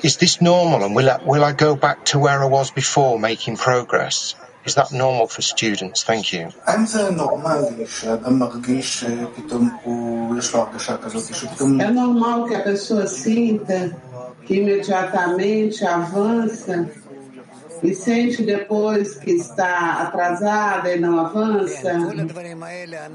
[0.02, 0.84] is this normal?
[0.84, 4.34] And will I, will I go back to where I was before, making progress?
[4.65, 6.04] Is that normal for students?
[6.04, 6.47] Thank you.
[11.80, 13.95] É normal que a pessoa sinta
[14.45, 16.89] que imediatamente avança
[17.82, 21.91] e sente depois que está atrasada e não avança,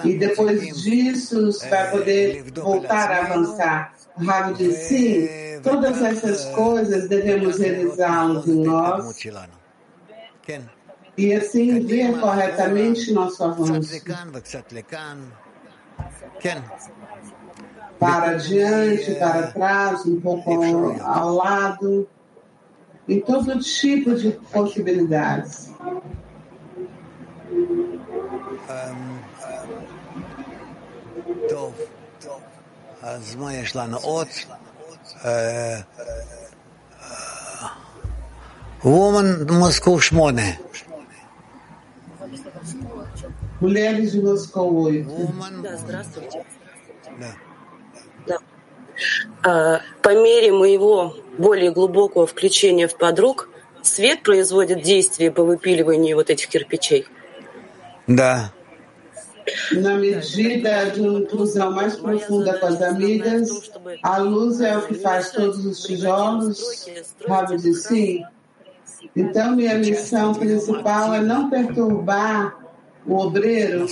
[0.05, 3.95] e depois disso vai poder voltar a avançar.
[4.19, 5.29] Rabi diz, sim,
[5.63, 9.17] todas essas coisas devemos realizá-las em nós
[11.18, 14.02] e assim ver corretamente nosso avanço.
[18.00, 22.08] Para diante, para trás, um pouco ao, ao lado,
[23.08, 25.72] em todo tipo de possibilidades.
[33.02, 34.28] אז מה יש לנו עוד?
[38.86, 40.50] וומן מוסקו שמונה.
[43.61, 45.07] Mulheres de Moscou 8.
[45.63, 46.45] Да, здравствуйте.
[47.19, 47.35] Да.
[48.27, 48.39] да.
[49.43, 53.49] А, по мере моего более глубокого включения в подруг,
[53.83, 57.07] свет производит действие по выпиливанию вот этих кирпичей?
[58.07, 58.53] Да.
[59.73, 63.49] Na medida de uma inclusão mais profunda com as amigas,
[64.03, 66.87] a luz é o que faz todos os tijolos?
[67.27, 68.25] Rabi diz sim.
[69.17, 72.68] Então, minha missão principal é não perturbar
[73.07, 73.87] o obreiro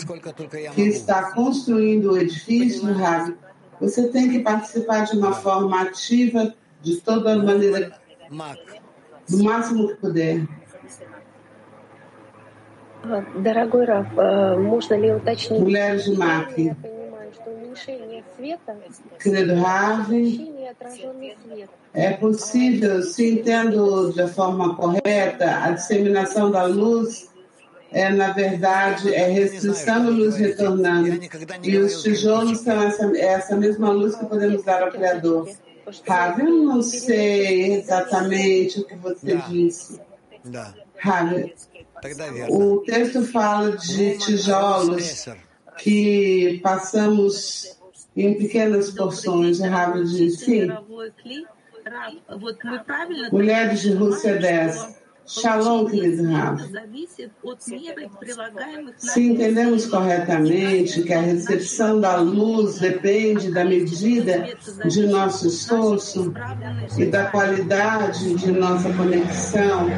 [0.75, 3.37] que está construindo o edifício, Rabi,
[3.81, 7.93] você tem que participar de uma forma ativa de toda maneira,
[9.29, 10.47] do máximo que puder.
[15.61, 16.77] Mulheres de máquina.
[19.21, 20.55] Querido Ravi,
[21.93, 27.31] é possível, se entendo da forma correta, a disseminação da luz
[27.97, 31.18] é, na verdade, é restrição da luz retornando.
[31.62, 35.49] E os tijolos são essa, é essa mesma luz que podemos dar ao Criador.
[36.07, 39.99] Ravi, eu não sei exatamente o que você disse.
[40.99, 41.55] Ravi,
[42.51, 45.26] o texto fala de tijolos
[45.78, 47.78] que passamos
[48.14, 49.59] em pequenas porções.
[49.61, 50.68] Rabi diz sim.
[53.32, 55.06] Mulheres de Rússia 10.
[55.27, 56.68] Shalom, querido Rafa.
[58.97, 64.47] Se entendemos corretamente que a recepção da luz depende da medida
[64.87, 66.33] de nosso esforço
[66.97, 69.89] e da qualidade de nossa conexão,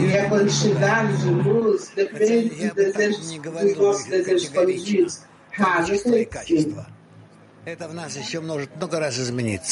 [0.00, 5.20] e a quantidade de luz depende dos, desejos, dos nossos desejos colididos,
[5.52, 6.93] Rafa.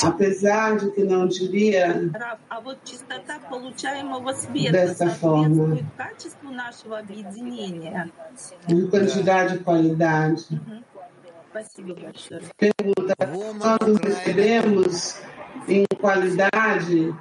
[0.07, 2.11] Apesar de que não diria
[4.73, 5.79] dessa forma,
[8.67, 10.61] de quantidade e qualidade.
[12.57, 13.15] Pergunta,
[13.61, 15.21] quando recebemos
[15.69, 17.15] em qualidade,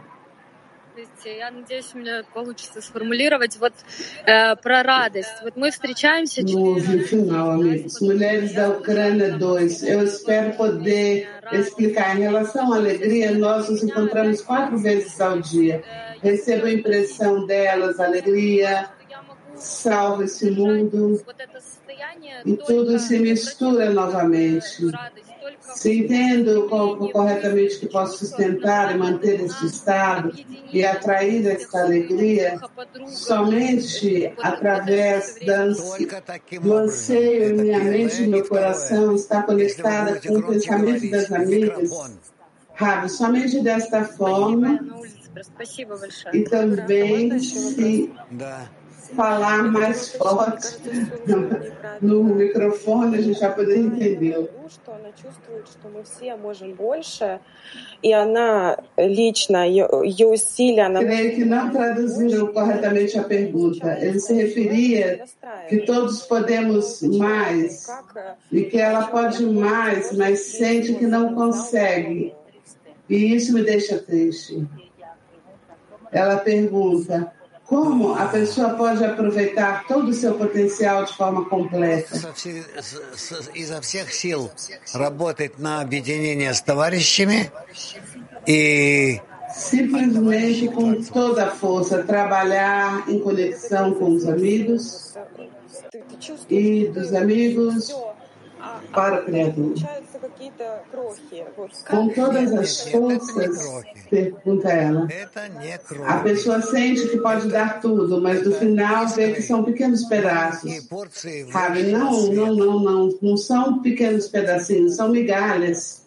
[1.24, 3.72] Я надеюсь, у меня получится сформулировать вот
[4.26, 5.42] э, про радость.
[5.42, 8.00] Вот мы встречаемся no final, amigos.
[8.00, 9.82] Mulheres da Ucrânia 2.
[9.82, 12.16] Eu espero poder explicar.
[12.16, 15.82] Em relação à alegria, nós nos encontramos quatro vezes ao dia.
[16.22, 18.88] Recebo a impressão delas, alegria,
[19.54, 21.20] salva esse mundo.
[22.44, 24.86] E tudo se mistura novamente.
[25.76, 26.67] Se entendo
[27.11, 30.32] corretamente que posso sustentar e manter este estado
[30.72, 32.59] e atrair esta alegria
[33.07, 35.36] somente através
[36.61, 41.89] do anseio em minha mente e meu coração está conectada com o pensamento das amigas.
[42.74, 44.80] Rabi, somente desta forma
[46.34, 48.11] e também se
[49.16, 50.78] falar mais forte
[52.01, 54.49] no microfone, a gente vai poder entender.
[60.99, 63.97] Creio que não traduziram corretamente a pergunta.
[63.99, 65.24] Ele se referia
[65.68, 67.88] que todos podemos mais
[68.51, 72.34] e que ela pode mais, mas sente que não consegue.
[73.09, 74.66] E isso me deixa triste.
[76.12, 77.34] Ela pergunta:
[77.70, 82.14] como a pessoa pode aproveitar todo o seu potencial de forma completa?
[83.54, 84.50] изо всех сил
[84.94, 87.50] работать на объединение с товарищами
[88.46, 89.20] и
[89.52, 95.14] simplesmente com toda a força trabalhar em conexão com os amigos
[96.48, 97.92] e dos amigos
[98.93, 99.74] para o Criador.
[101.89, 105.07] Com todas as forças, pergunta ela.
[106.07, 110.88] A pessoa sente que pode dar tudo, mas no final vê que são pequenos pedaços.
[111.51, 111.84] Sabe?
[111.84, 113.20] Não, não, não, não.
[113.22, 116.05] Não são pequenos pedacinhos, são migalhas.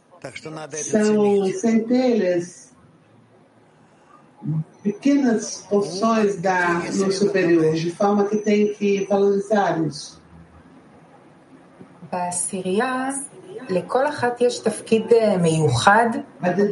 [0.83, 2.65] São centelhas.
[4.83, 10.23] Pequenas porções da, no superior, de forma que tem que valorizar isso.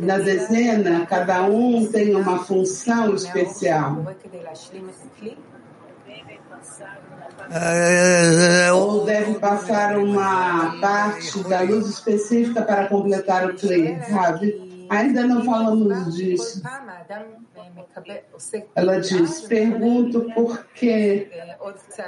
[0.07, 4.05] Na dezena, cada um tem uma função especial.
[8.75, 14.87] Ou deve passar uma parte da luz específica para completar o Kli, sabe?
[14.89, 16.63] Ainda não falamos disso.
[18.75, 21.29] Ela diz: pergunto porque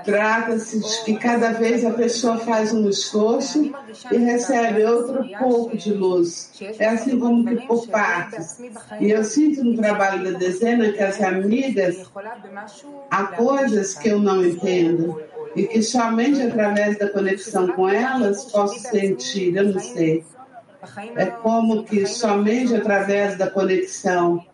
[0.05, 3.73] trata-se de que cada vez a pessoa faz um esforço
[4.11, 6.53] e recebe outro pouco de luz.
[6.79, 8.61] É assim como que por partes.
[9.01, 12.11] E eu sinto no trabalho da dezena que as amigas
[13.11, 15.23] há coisas que eu não entendo
[15.55, 19.57] e que somente através da conexão com elas posso sentir.
[19.57, 20.25] Eu não sei.
[21.17, 24.45] É como que somente através da conexão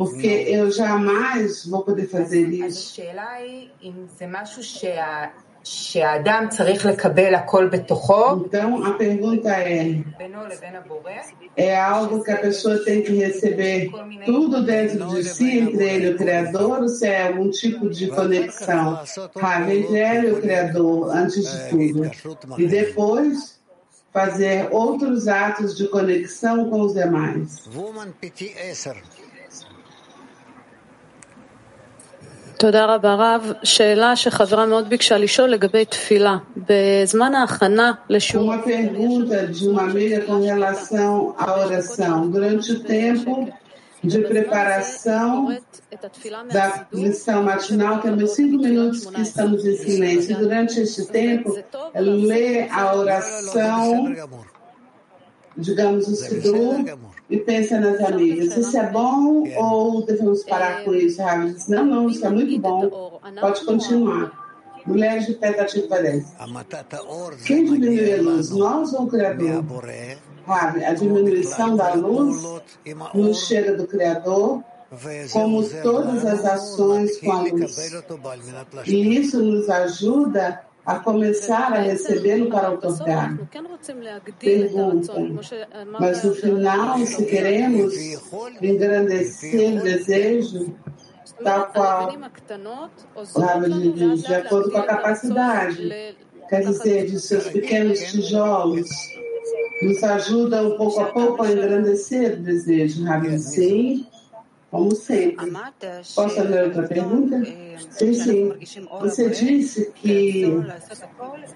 [0.00, 2.94] porque eu jamais vou poder fazer isso.
[8.46, 10.02] Então a pergunta é:
[11.54, 13.90] é algo que a pessoa tem que receber
[14.24, 18.06] tudo dentro de si, entre ele e o Criador, ou se é algum tipo de
[18.06, 18.94] conexão?
[18.96, 19.04] Ah,
[19.74, 22.10] e o Criador, antes de tudo.
[22.58, 23.60] E depois
[24.10, 27.66] fazer outros atos de conexão com os demais.
[32.59, 33.51] תודה רבה רב.
[33.63, 36.37] שאלה שחברה מאוד ביקשה לשאול לגבי תפילה.
[36.57, 38.53] בזמן ההכנה לשיעור...
[38.53, 42.29] Uma pergunta de uma amiga com relação à oração.
[42.29, 43.47] Durante o tempo
[44.03, 45.31] de preparação
[46.53, 50.37] da lição matinal, temos cinco minutos que estamos em silêncio.
[50.37, 51.57] Durante este tempo,
[51.95, 54.15] lê a oração,
[55.57, 56.75] digamos, o Sidur,
[57.30, 58.56] e pensa nas amigas.
[58.56, 61.22] Isso é bom ou devemos parar com isso?
[61.22, 63.20] Ravi diz, não, não, isso é muito bom.
[63.40, 64.32] Pode continuar.
[64.84, 66.34] Mulheres de tentativa 10.
[67.46, 69.64] Quem diminui a luz, nós ou o Criador?
[70.46, 72.42] Ravi, a diminuição da luz
[73.14, 74.64] nos chega do Criador,
[75.32, 77.78] como todas as ações com a luz.
[78.86, 83.38] E isso nos ajuda a começar a recebê-lo para otorgar.
[84.38, 85.12] Pergunta,
[86.00, 87.94] mas no final, se queremos
[88.60, 90.74] engrandecer o desejo,
[91.44, 92.12] tal qual
[93.14, 96.16] o Rabi de acordo com a capacidade,
[96.48, 98.88] quer dizer, de seus pequenos tijolos,
[99.82, 103.38] nos ajuda um pouco a pouco a engrandecer o desejo, Rabi.
[103.38, 104.06] Sim,
[104.70, 105.50] como sempre.
[106.14, 107.42] Posso fazer outra pergunta?
[107.90, 108.54] Sim, sim.
[109.00, 110.44] Você disse que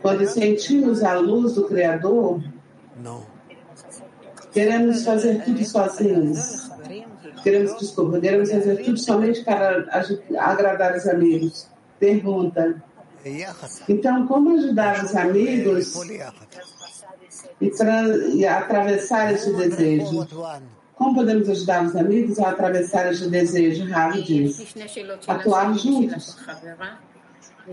[0.02, 2.42] quando sentimos a luz do Criador,
[4.52, 6.70] queremos fazer tudo sozinhos.
[7.42, 9.86] Queremos, desculpa, queremos fazer tudo somente para
[10.38, 11.68] agradar os amigos.
[12.00, 12.82] Pergunta.
[13.88, 15.94] Então, como ajudar os amigos
[17.60, 17.70] e,
[18.34, 20.26] e atravessar esse desejo?
[20.95, 23.87] Como podemos ajudar os amigos a atravessar este desejo?
[23.89, 24.75] Ravi diz.
[25.27, 26.37] Atuar juntos.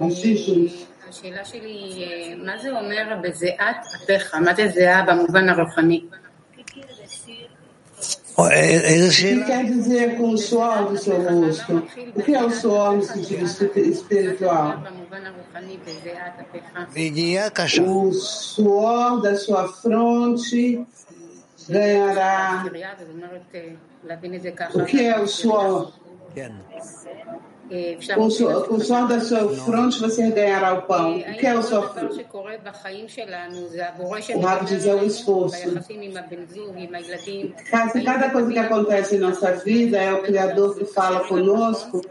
[0.01, 0.87] Agir juntos.
[1.09, 4.34] השאלה שלי היא, מה זה אומר בזיעת אפיך?
[4.34, 6.01] מה זה זיעה במובן הרוחני?
[8.39, 11.82] O que quer dizer com o suor do seu rosto?
[12.14, 14.82] O que é o suor no sentido espiritual?
[17.87, 20.87] O suor da sua fronte
[21.72, 22.63] ganhará.
[24.84, 25.93] O que é o suor?
[28.15, 31.17] Com o suor, com o suor da sua fronte você ganhará o pão.
[31.17, 31.93] O que é o suor?
[34.36, 35.55] O Rabi diz é o esforço.
[37.69, 42.01] Cada, cada coisa que acontece em nossa vida é o Criador que fala conosco,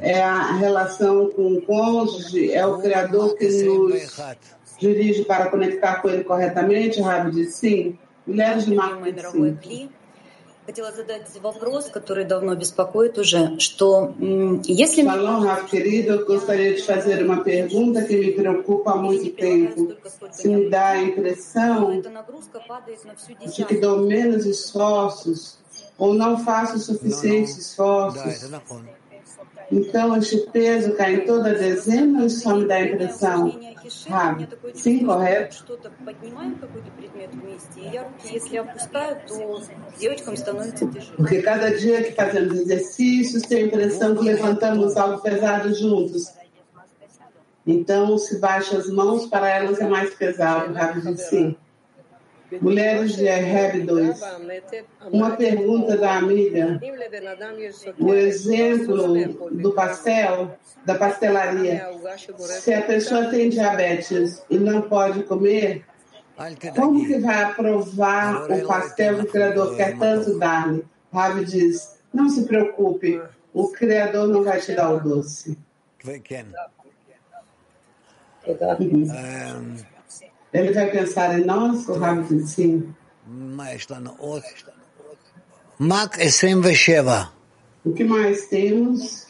[0.00, 4.12] é a relação com o cônjuge, é o Criador que nos
[4.78, 7.00] dirige para conectar com ele corretamente.
[7.00, 7.98] O Rabi diz sim
[8.29, 9.89] Mulheres de marketing.
[10.65, 14.15] Хотела задать вопрос, который давно беспокоит уже, что
[14.63, 15.03] если...
[15.03, 19.95] Shalom, Rav querido, eu gostaria de fazer uma pergunta que me preocupa há muito tempo.
[20.31, 25.59] Se me dá a impressão de que dou menos esforços
[25.99, 28.49] ou não faço suficientes esforços,
[29.71, 33.68] então este peso cai em toda a dezena ou isso só me dá a impressão?
[34.74, 35.56] Sim, correto?
[41.16, 46.32] Porque cada dia que fazemos exercícios, tem a impressão que levantamos algo pesado juntos.
[47.66, 50.72] Então, se baixa as mãos, para elas é mais pesado.
[50.72, 51.56] Rabi diz sim.
[52.60, 54.20] Mulheres de Reb 2.
[55.12, 56.80] Uma pergunta da amiga.
[57.98, 61.86] O exemplo do pastel, da pastelaria.
[62.38, 65.84] Se a pessoa tem diabetes e não pode comer,
[66.74, 70.84] como que vai aprovar o pastel que o Criador quer tanto dar-lhe?
[71.12, 73.20] Rabi diz, não se preocupe,
[73.52, 75.58] o Criador não vai te dar o doce.
[78.80, 79.76] Uhum.
[80.52, 82.94] Ele vai pensar em nós, o Rabi diz sim.
[85.78, 87.28] Mac 27.
[87.84, 89.26] O que mais temos?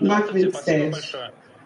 [0.00, 0.92] Mac 27.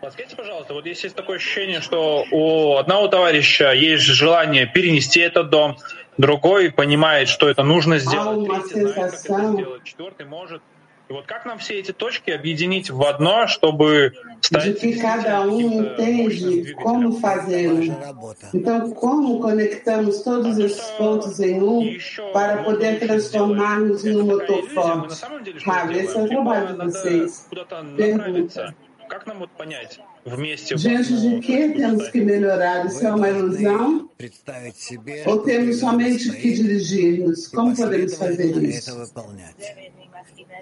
[0.00, 5.48] Подскажите, пожалуйста, вот если есть такое ощущение, что у одного товарища есть желание перенести этот
[5.50, 5.78] дом,
[6.18, 10.62] другой понимает, что это нужно сделать, третий знает, как это сделать, четвертый может.
[14.50, 17.86] De que cada um entende como fazemos.
[18.52, 21.96] Então, como conectamos todos esses pontos em um
[22.32, 25.22] para poder transformarmos em um motor forte?
[25.64, 27.48] Rabi, ah, esse é o trabalho de vocês.
[27.96, 28.74] Pergunta.
[30.76, 32.84] Diante de que temos que melhorar?
[32.86, 34.10] Isso é uma ilusão?
[35.26, 37.46] Ou temos somente que dirigir-nos?
[37.46, 38.90] Como podemos fazer isso?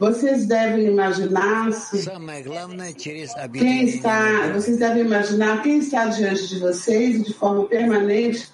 [0.00, 2.04] Vocês devem imaginar-se
[3.52, 8.48] quem está, vocês devem imaginar quem está diante de vocês e de forma permanente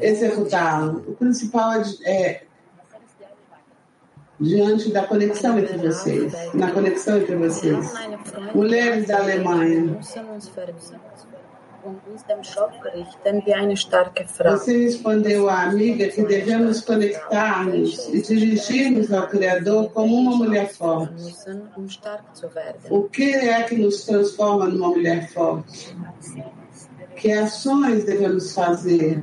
[0.00, 1.04] executá-lo.
[1.06, 2.42] O principal é, é
[4.40, 7.92] diante da conexão entre vocês, na conexão entre vocês.
[8.54, 9.98] Mulheres da Alemanha.
[14.58, 21.34] Você respondeu à amiga que devemos conectar-nos e dirigir-nos ao Criador como uma mulher forte.
[22.90, 25.96] O que é que nos transforma numa mulher forte?
[27.16, 29.22] Que ações devemos fazer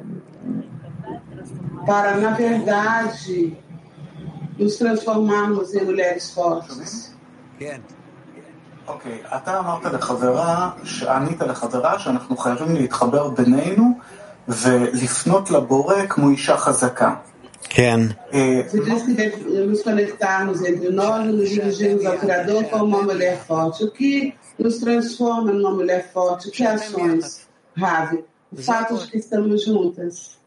[1.85, 3.57] para, na verdade,
[4.57, 7.15] nos transformarmos em mulheres fortes?
[8.87, 10.71] אוקיי, אתה אמרת לחברה,
[11.07, 13.99] ענית לחברה שאנחנו חייבים להתחבר בינינו
[14.47, 17.15] ולפנות לבורא כמו אישה חזקה.
[17.69, 17.99] כן.
[18.31, 23.43] Você disse que devemos conectarmos entre nós e nos dirigirmos ao Criador como uma mulher
[23.45, 23.83] forte.
[23.83, 26.51] O que nos transforma numa mulher forte?
[26.51, 28.23] Que ações, Ravi?
[28.51, 30.37] O fato de que estamos juntas.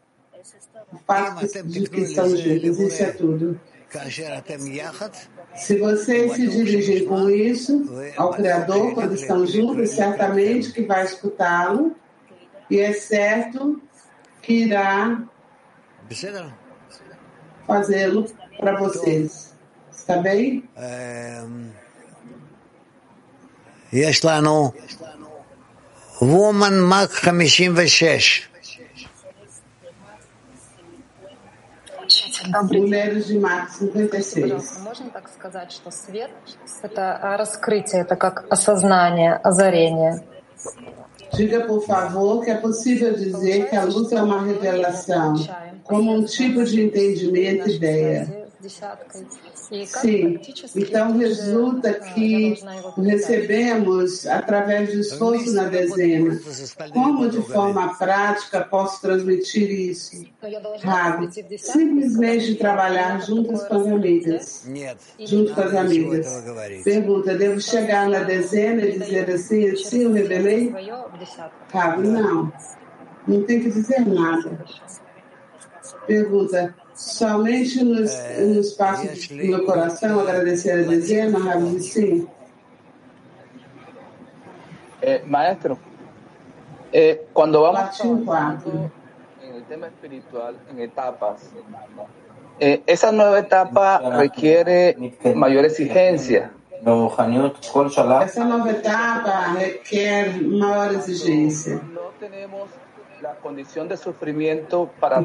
[0.93, 3.59] O fato de que estamos juntas, isso é tudo.
[5.58, 7.84] Se vocês se dirigem com isso
[8.16, 11.94] ao Criador quando estão juntos, certamente que vai escutá-lo
[12.68, 13.80] e é certo
[14.42, 15.22] que irá
[17.66, 18.26] fazê-lo
[18.58, 19.54] para vocês.
[19.90, 20.64] Está bem?
[23.92, 24.72] יש לנו
[26.22, 28.48] וומן מק 56.
[32.62, 34.78] Mulheres de Max 56.
[34.84, 40.22] Можно так сказать, что свет — это раскрытие, это как осознание, озарение.
[41.32, 45.34] Diga, por favor, que é possível dizer que a luz é uma revelação,
[45.82, 48.46] como um tipo de entendimento, ideia.
[49.85, 50.39] Sim,
[50.75, 52.59] então resulta que
[52.97, 56.39] recebemos através do esforço na dezena.
[56.91, 60.25] Como de forma prática posso transmitir isso?
[60.81, 64.67] Rabi, simplesmente trabalhar juntas com as amigas.
[65.19, 66.43] Junto com as amigas.
[66.83, 70.73] Pergunta, devo chegar na dezena e dizer assim, assim eu revelei?
[71.71, 72.51] Rabi, não.
[73.27, 74.65] Não tem que dizer nada.
[76.05, 82.27] Pergunta, Somente nos, é, no espaço do meu coração agradecer a dezena, Rabi, sim.
[85.01, 85.79] Eh, maestro,
[86.91, 88.91] eh, cuando vamos trabajando
[89.41, 91.49] en el tema espiritual en etapas,
[92.59, 94.97] eh, esa nueva etapa requiere
[95.35, 96.51] mayor exigencia.
[98.23, 101.75] Essa nova etapa requer maior exigência.
[101.93, 102.69] No tenemos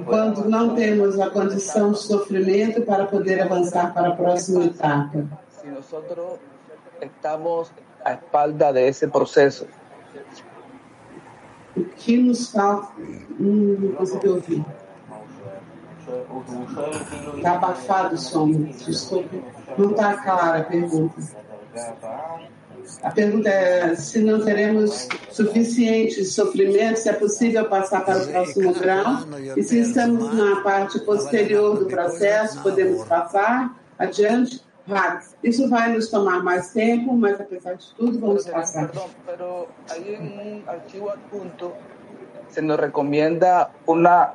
[0.07, 5.25] Quando não temos a condição de sofrimento para poder avançar para a próxima etapa.
[5.51, 6.39] Si nosotros
[7.01, 7.73] estamos
[8.05, 9.67] a espalda de ese proceso.
[11.77, 12.93] O que nos falta?
[13.41, 14.65] Hum, não consegui ouvir.
[17.37, 18.51] Está abafado o som.
[18.51, 19.43] Desculpe.
[19.77, 21.21] Não está clara a pergunta.
[23.03, 28.73] A pergunta é se não teremos suficiente sofrimento, se é possível passar para o próximo
[28.75, 29.19] grau,
[29.57, 34.63] e se estamos na parte posterior do processo, podemos passar adiante.
[34.87, 35.31] Rápido.
[35.43, 38.91] Isso vai nos tomar mais tempo, mas apesar de tudo, vamos passar.
[39.25, 41.73] Pero ahí en un archivo adjunto
[42.51, 44.35] se nos recomienda una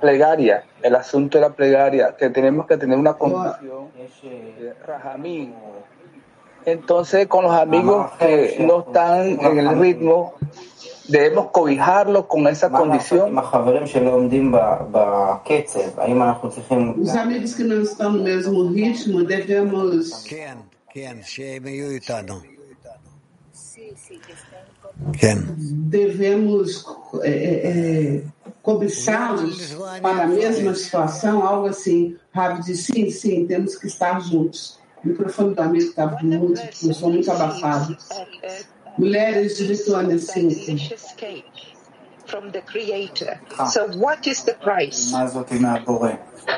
[0.00, 5.54] plegaria, el asunto de la plegaria, que tenemos que tener una condición de rajamín,
[6.64, 10.34] entonces, con los amigos que no están en el ritmo,
[11.08, 13.36] debemos cobijarlos con esa condición.
[17.00, 20.24] Os amigos que não estão no mesmo ritmo, devemos.
[25.88, 26.84] Devemos
[27.22, 28.22] é, é,
[28.62, 32.16] cobiçá-los para a mesma situação, algo assim.
[32.32, 34.79] Rabi diz: sim, sim, temos que estar juntos.
[35.02, 37.96] O microfone do amigo está muito, eu sou muito abafado.
[38.98, 40.50] Mulheres de Lituânia 5.
[42.26, 43.40] From the creator.
[43.72, 45.10] So what is the price?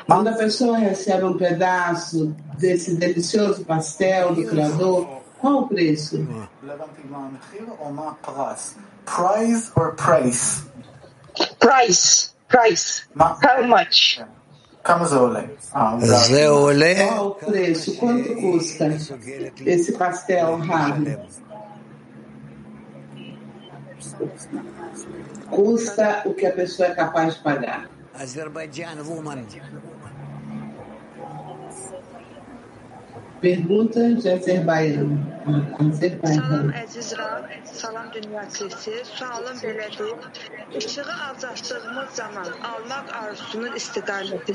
[0.06, 6.26] Quando a pessoa recebe um pedaço desse delicioso pastel do Criador, qual o preço?
[9.04, 10.64] Price or praise?
[11.58, 12.32] Price.
[12.48, 13.04] Price.
[13.18, 14.20] How much?
[14.83, 15.41] כמה זה עולה?
[16.05, 16.93] זה עולה...
[17.09, 17.97] Qual o preço?
[17.99, 18.85] Quanto custa
[19.65, 21.03] esse pastel raro?
[25.49, 27.89] custa o que a pessoa é capaz de pagar.
[33.42, 35.18] Pergunta de Azerbaijão.
[36.22, 40.12] Salam əziz Rab, salam dünya sesi, sualım belədir.
[40.78, 44.54] İşığı azaltdığımız zaman almaq arzusunun istiqaməti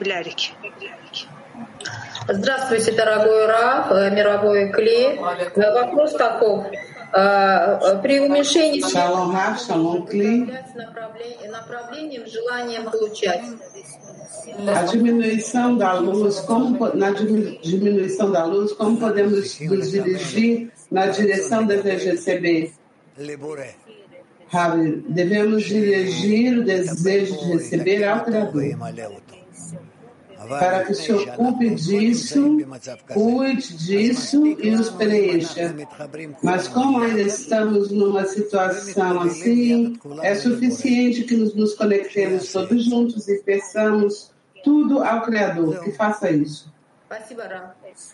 [0.00, 0.40] bilərik.
[2.28, 5.00] Здравствуйте, дорогой Раф, мировой Кли.
[5.78, 6.66] Вопрос таков.
[8.01, 8.81] При уменьшении
[11.47, 13.43] направлением, желанием получать.
[14.67, 21.65] A diminuição da luz, como, na diminuição da luz, como podemos nos dirigir na direção
[21.65, 22.73] do desejo receber?
[25.07, 28.63] Devemos dirigir o desejo de receber ao Criador
[30.48, 32.58] para que se ocupe disso,
[33.12, 35.74] cuide disso e os preencha.
[36.42, 43.28] Mas como ainda estamos numa situação assim, é suficiente que nos, nos conectemos todos juntos
[43.28, 44.32] e peçamos
[44.62, 46.72] tudo ao Criador, que faça isso.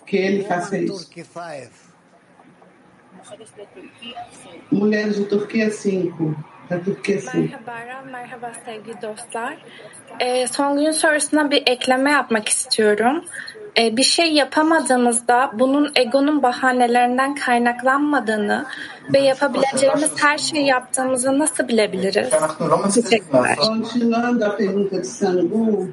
[0.06, 1.10] Que Ele faça isso.
[4.70, 6.49] Mulheres de Turquia 5.
[6.70, 7.34] Turquia 5.
[7.34, 9.58] Merhaba, merhaba sevgili dostlar.
[10.20, 13.24] Ee, son gün sorusuna bir ekleme yapmak istiyorum.
[13.78, 18.66] Ee, bir şey yapamadığımızda bunun egonun bahanelerinden kaynaklanmadığını
[19.14, 22.30] ve yapabileceğimiz her şeyi yaptığımızı nasıl bilebiliriz?
[22.94, 23.56] Teşekkürler.
[23.56, 25.88] Continuando a pergunta de Sangu,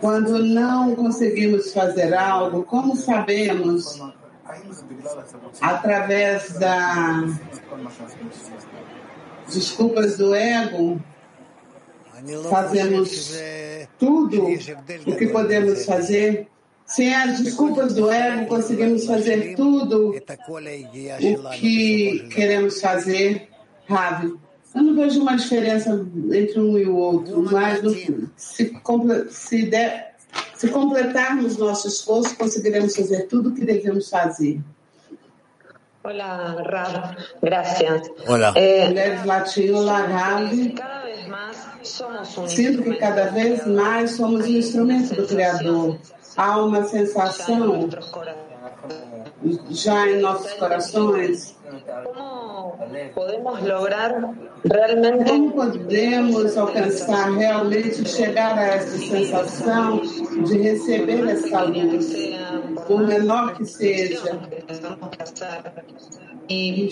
[0.00, 4.00] quando não conseguimos fazer algo, como sabemos
[5.60, 6.76] através da
[9.48, 11.00] desculpas do ego,
[12.50, 13.32] fazemos
[13.98, 14.46] tudo
[15.06, 16.48] o que podemos fazer.
[16.86, 23.48] Sem as desculpas do ego, conseguimos fazer tudo o que queremos fazer.
[23.88, 24.34] Ravi,
[24.74, 27.80] eu não vejo uma diferença entre um e o outro, mas
[28.36, 28.72] se,
[29.30, 30.14] se, der,
[30.54, 34.60] se completarmos nosso esforço, conseguiremos fazer tudo o que devemos fazer.
[36.06, 37.16] Hola, Rab.
[37.42, 38.08] Gracias.
[38.28, 38.52] Hola.
[38.54, 40.76] Eh, Mulheres Latino, Rabi.
[42.46, 45.98] Sinto que cada vez mais somos um instrumento do Criador.
[46.36, 47.88] Há uma sensação
[49.70, 51.56] já em nossos corações.
[53.14, 54.12] Podemos lograr
[54.64, 55.24] realmente.
[55.24, 60.00] Como podemos alcançar realmente chegar a essa sensação
[60.44, 62.14] de receber essa luz,
[62.86, 64.40] por menor que seja,
[66.48, 66.88] e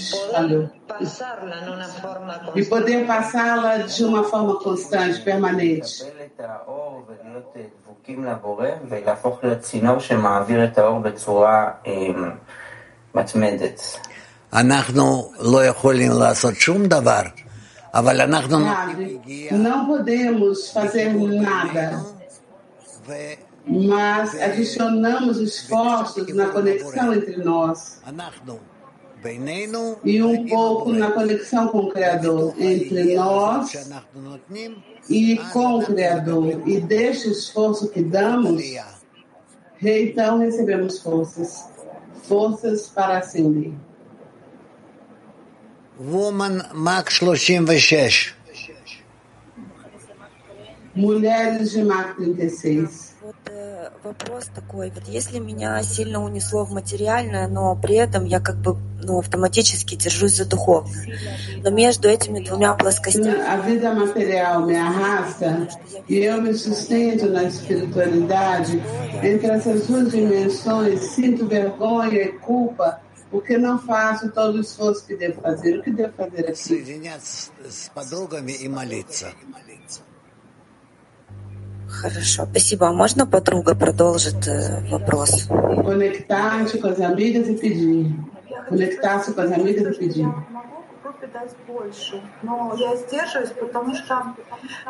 [2.55, 6.05] e poder passá-la de uma forma constante, permanente.
[8.05, 11.71] דבוקים לבורא ולהפוך להיות צינור שמעביר את האור בצורה
[13.15, 13.81] מתמדת.
[14.53, 17.23] אנחנו לא יכולים לעשות שום דבר,
[17.95, 18.67] אבל אנחנו...
[19.51, 21.09] Não podemos fazer
[21.49, 22.05] nada,
[23.67, 28.01] mas adicionamos esforços na conexão entre nós
[30.05, 33.73] e um pouco na conexão com o Criador, entre nós
[35.09, 36.69] e com o Criador.
[36.69, 38.63] E deste esforço que damos,
[39.83, 41.69] então recebemos forças,
[42.25, 43.73] forças para ascender.
[45.99, 48.35] Woman Max 36.
[50.95, 53.04] Mulheres de Mac 36.
[54.03, 58.77] Вопрос такой, вот если меня сильно унесло в материальное, но при этом я как бы
[59.03, 61.19] ну, автоматически держусь за духовное,
[61.63, 63.29] но между этими двумя плоскостями...
[63.29, 65.69] A vida material me arrasta
[66.09, 68.83] e eu me sustento na espiritualidade.
[69.23, 75.17] Entre essas duas dimensões, sinto vergonha e culpa porque não faço todo o esforço que
[75.17, 75.81] devo fazer.
[75.81, 76.57] O que devo fazer aqui?
[76.57, 79.35] Соединяться с подругами и молиться.
[82.01, 82.89] Хорошо, спасибо.
[82.89, 85.49] А можно подруга продолжит э, вопрос?
[85.49, 88.15] Conectar-te com as amigas e pedir.
[88.69, 90.29] Conectar-se com as amigas e pedir.
[91.15, 92.23] группе дать больше.
[92.43, 94.35] Но я сдерживаюсь, потому что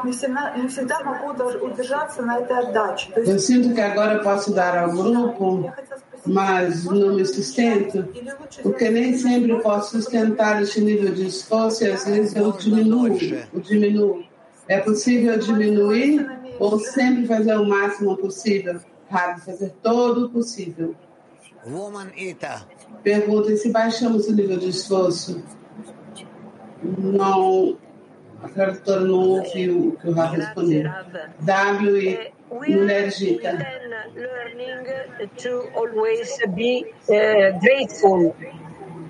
[0.05, 1.31] не всегда, не всегда могу
[1.67, 3.13] удержаться на этой отдаче.
[3.13, 5.73] То Eu есть sinto que agora posso dar ao grupo,
[6.27, 8.09] mas não me sustento,
[8.63, 13.09] porque nem sempre posso sustentar este nível de esforço e às vezes eu diminuo,
[13.53, 14.25] eu diminuo.
[14.67, 16.27] É possível diminuir
[16.59, 18.81] ou sempre fazer o máximo possível?
[19.11, 20.95] Rabi, fazer todo o possível.
[21.67, 22.67] Woman Ita.
[23.03, 25.43] Pergunta e se baixamos o nível de esforço?
[26.83, 27.77] Não,
[28.43, 30.91] a tradutora não ouviu o que o Rabi respondeu.
[31.41, 33.53] W e Mulheres Gita.
[34.15, 34.85] learning
[35.39, 38.35] to always be uh, grateful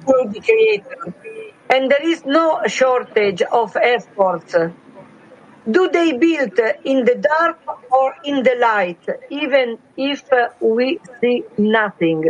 [0.07, 1.15] to the Creator.
[1.71, 4.55] and there is no shortage of efforts
[5.70, 7.60] Do they build in the dark
[7.92, 10.24] or in the light, even if
[10.62, 12.24] we see nothing?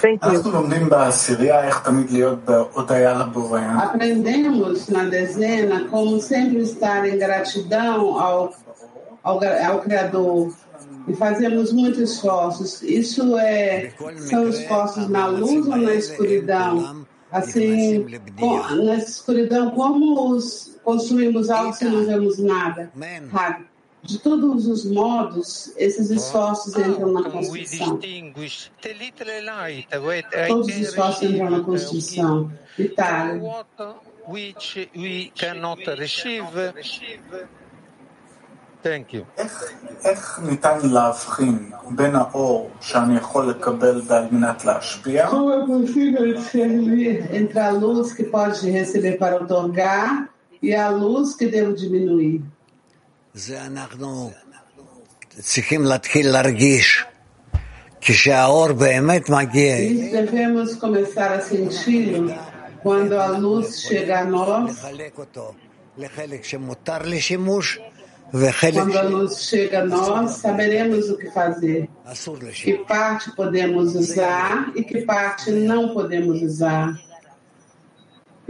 [0.00, 0.30] Thank you.
[0.30, 3.60] אנחנו לומדים בעשירייה איך תמיד להיות בהודיה לבורא.
[3.60, 8.54] Aprendemos na dezena como sempre estar em gratidão ao,
[9.22, 10.52] ao, ao Criador
[11.08, 12.82] e fazemos muitos esforços.
[12.82, 13.92] Isso é,
[14.30, 17.06] são esforços na luz ou na escuridão?
[17.30, 18.06] Assim,
[18.38, 22.90] com, na escuridão, como os, construímos algo se não vemos nada?
[24.02, 27.98] De todos os modos, esses esforços entram na construção.
[30.48, 32.52] Todos os esforços entram na construção.
[32.78, 33.66] Itália.
[34.28, 36.72] Which we cannot receive.
[38.82, 39.24] Thank you.
[40.04, 45.28] איך ניתן להבחין בין האור שאני יכול לקבל ועל מנת להשפיע?
[45.28, 50.28] Como é possível discernir entre a luz que pode receber para otorgar
[50.61, 52.41] e a luz que devo diminuir.
[59.83, 62.13] E devemos começar a sentir
[62.81, 64.79] quando a luz chega a nós.
[68.85, 71.89] Quando a luz chega a nós, saberemos o que fazer.
[72.63, 76.97] Que parte podemos usar e que parte não podemos usar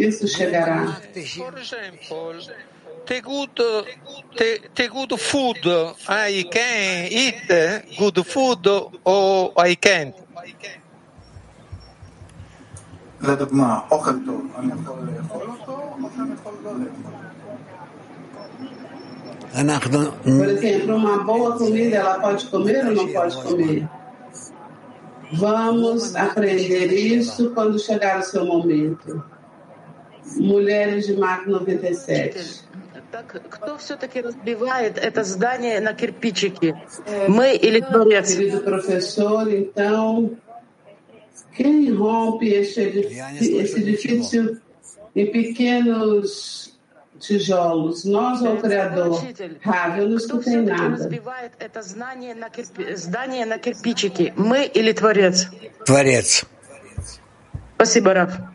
[0.00, 1.00] Isso chegará.
[1.38, 2.54] For example,
[3.07, 3.50] the good,
[4.36, 5.66] the, the good food,
[6.09, 7.48] I can eat
[7.98, 8.66] good food
[9.04, 10.14] or I can't.
[13.20, 17.12] לדוגמה, אוכל טוב, אני יכול לאכול אותו או שאני יכול לא לאכול?
[19.57, 23.88] Por exemplo, uma boa comida, ela pode comer ou não pode comer?
[25.32, 29.24] Vamos aprender isso quando chegar o seu momento.
[30.38, 32.63] Mulheres de Marco 97.
[33.49, 36.75] Кто все-таки разбивает это здание на кирпичики?
[37.27, 38.36] Мы или Творец?
[41.55, 44.61] Quem rompe esse esse edifício
[45.13, 46.73] em pequenos
[47.19, 49.21] tijolos, nós ou o Criador?
[49.61, 51.09] Rav, eu não escutei nada.
[52.95, 54.34] здание на кирпичики?
[54.38, 55.49] Мы или Творец?
[55.86, 56.45] Творец.
[57.75, 58.50] Спасибо, Раф.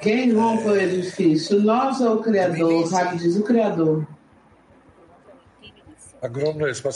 [0.00, 1.60] Quem rompe o edifício?
[1.60, 2.90] Nós ou o Criador?
[2.90, 4.06] Rabi diz o Criador.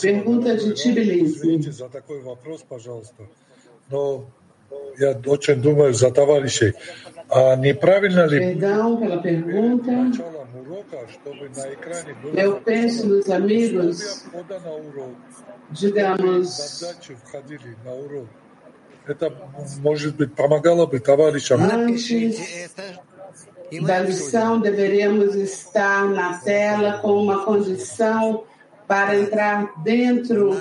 [0.01, 1.61] Pergunta de Tbilisi.
[4.99, 6.75] Я очень думаю за товарищей.
[7.31, 8.39] А неправильно ли...
[8.39, 9.91] Perdão pela pergunta.
[12.35, 14.25] Eu penso nos amigos,
[15.71, 16.97] digamos,
[19.82, 21.62] может быть, помогало бы товарищам.
[21.64, 22.72] antes
[23.82, 28.44] da lição deveríamos estar na tela com uma condição
[28.88, 30.56] para entrar dentro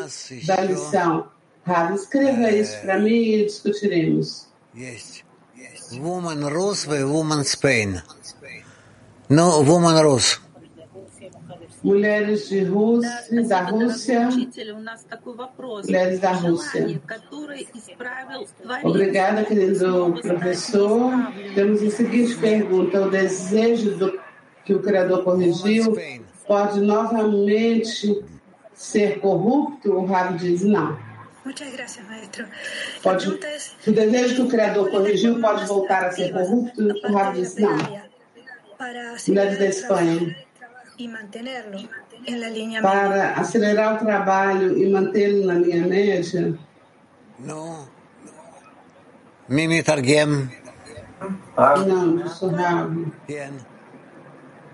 [0.47, 1.29] da lição.
[1.65, 4.49] Rav, escreva isso para mim e discutiremos.
[4.75, 5.25] есть.
[5.93, 8.03] Woman Rus ו Woman Spain.
[9.31, 10.41] Ну, Woman Rus.
[11.84, 14.30] mulheres de Rússia, da Rússia,
[15.86, 17.02] mulheres da Rússia.
[18.84, 21.12] Obrigada, querido professor.
[21.54, 24.20] Temos a seguinte pergunta: o desejo do,
[24.64, 25.94] que o Criador corrigiu
[26.48, 28.24] pode novamente
[28.74, 29.92] ser corrupto?
[29.92, 30.98] O Rabi diz não.
[33.02, 36.82] Pode, o desejo que o Criador corrigiu pode voltar a ser corrupto?
[36.82, 37.78] O Rabi diz não.
[39.28, 40.44] Mulheres da Espanha.
[40.98, 41.78] Y mantenerlo
[42.26, 46.22] en la línea Para acelerar o trabalho e mantê-lo na linha média,
[47.40, 47.86] נו.
[49.50, 50.48] מי מתרגם?
[51.58, 53.32] não, o Rabi.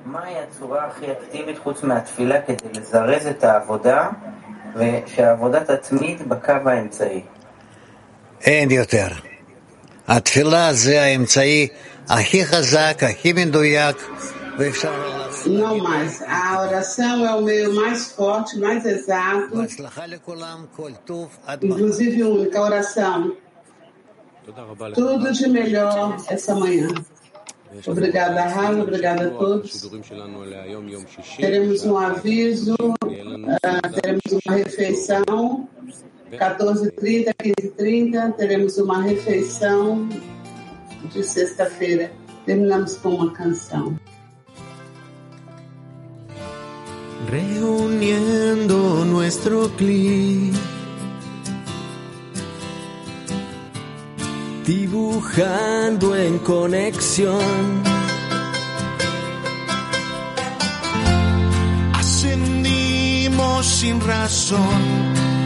[0.05, 4.09] מהי הצורה הכי אקטיבית חוץ מהתפילה כדי לזרז את העבודה
[4.75, 7.21] ושהעבודה תתמיד בקו האמצעי?
[8.41, 9.07] אין יותר.
[10.07, 11.67] התפילה זה האמצעי
[12.09, 13.97] הכי חזק, הכי מדויק.
[15.47, 16.21] Não mais.
[16.21, 19.55] A oração é o meio mais forte, mais exato.
[21.65, 23.37] Inclusive única oração.
[24.95, 26.89] Tudo de melhor essa manhã.
[27.85, 28.81] Obrigada, Raul.
[28.81, 29.89] Obrigada a todos.
[31.37, 32.75] Teremos um aviso,
[33.63, 35.69] ah, teremos uma refeição.
[36.31, 40.09] 14h30, 15h30, teremos uma refeição
[41.11, 42.11] de sexta-feira.
[42.45, 43.97] Terminamos com uma canção.
[47.29, 50.53] reuniendo nuestro clic,
[54.65, 57.83] dibujando en conexión.
[61.93, 64.81] Ascendimos sin razón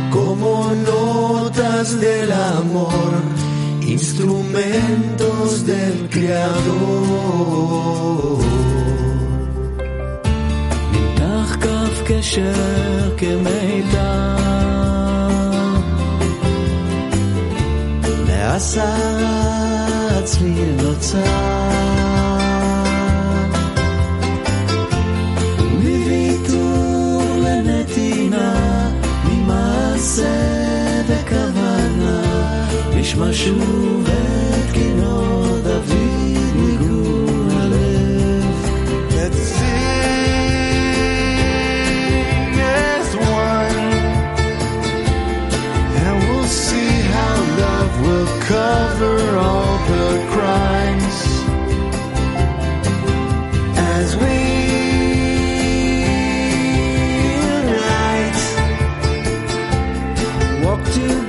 [0.10, 3.22] como notas del amor,
[3.82, 7.54] instrumentos del Creador.
[12.06, 12.54] קשר
[13.18, 14.38] כמיתר.
[18.28, 21.20] מהסערה הצליל נוצר.
[25.72, 28.90] מוויתור לנתינה,
[29.26, 30.24] ממעשה
[31.08, 32.22] וכוונה,
[32.96, 34.08] נשמע שוב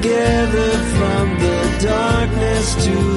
[0.05, 3.14] together from the darkness to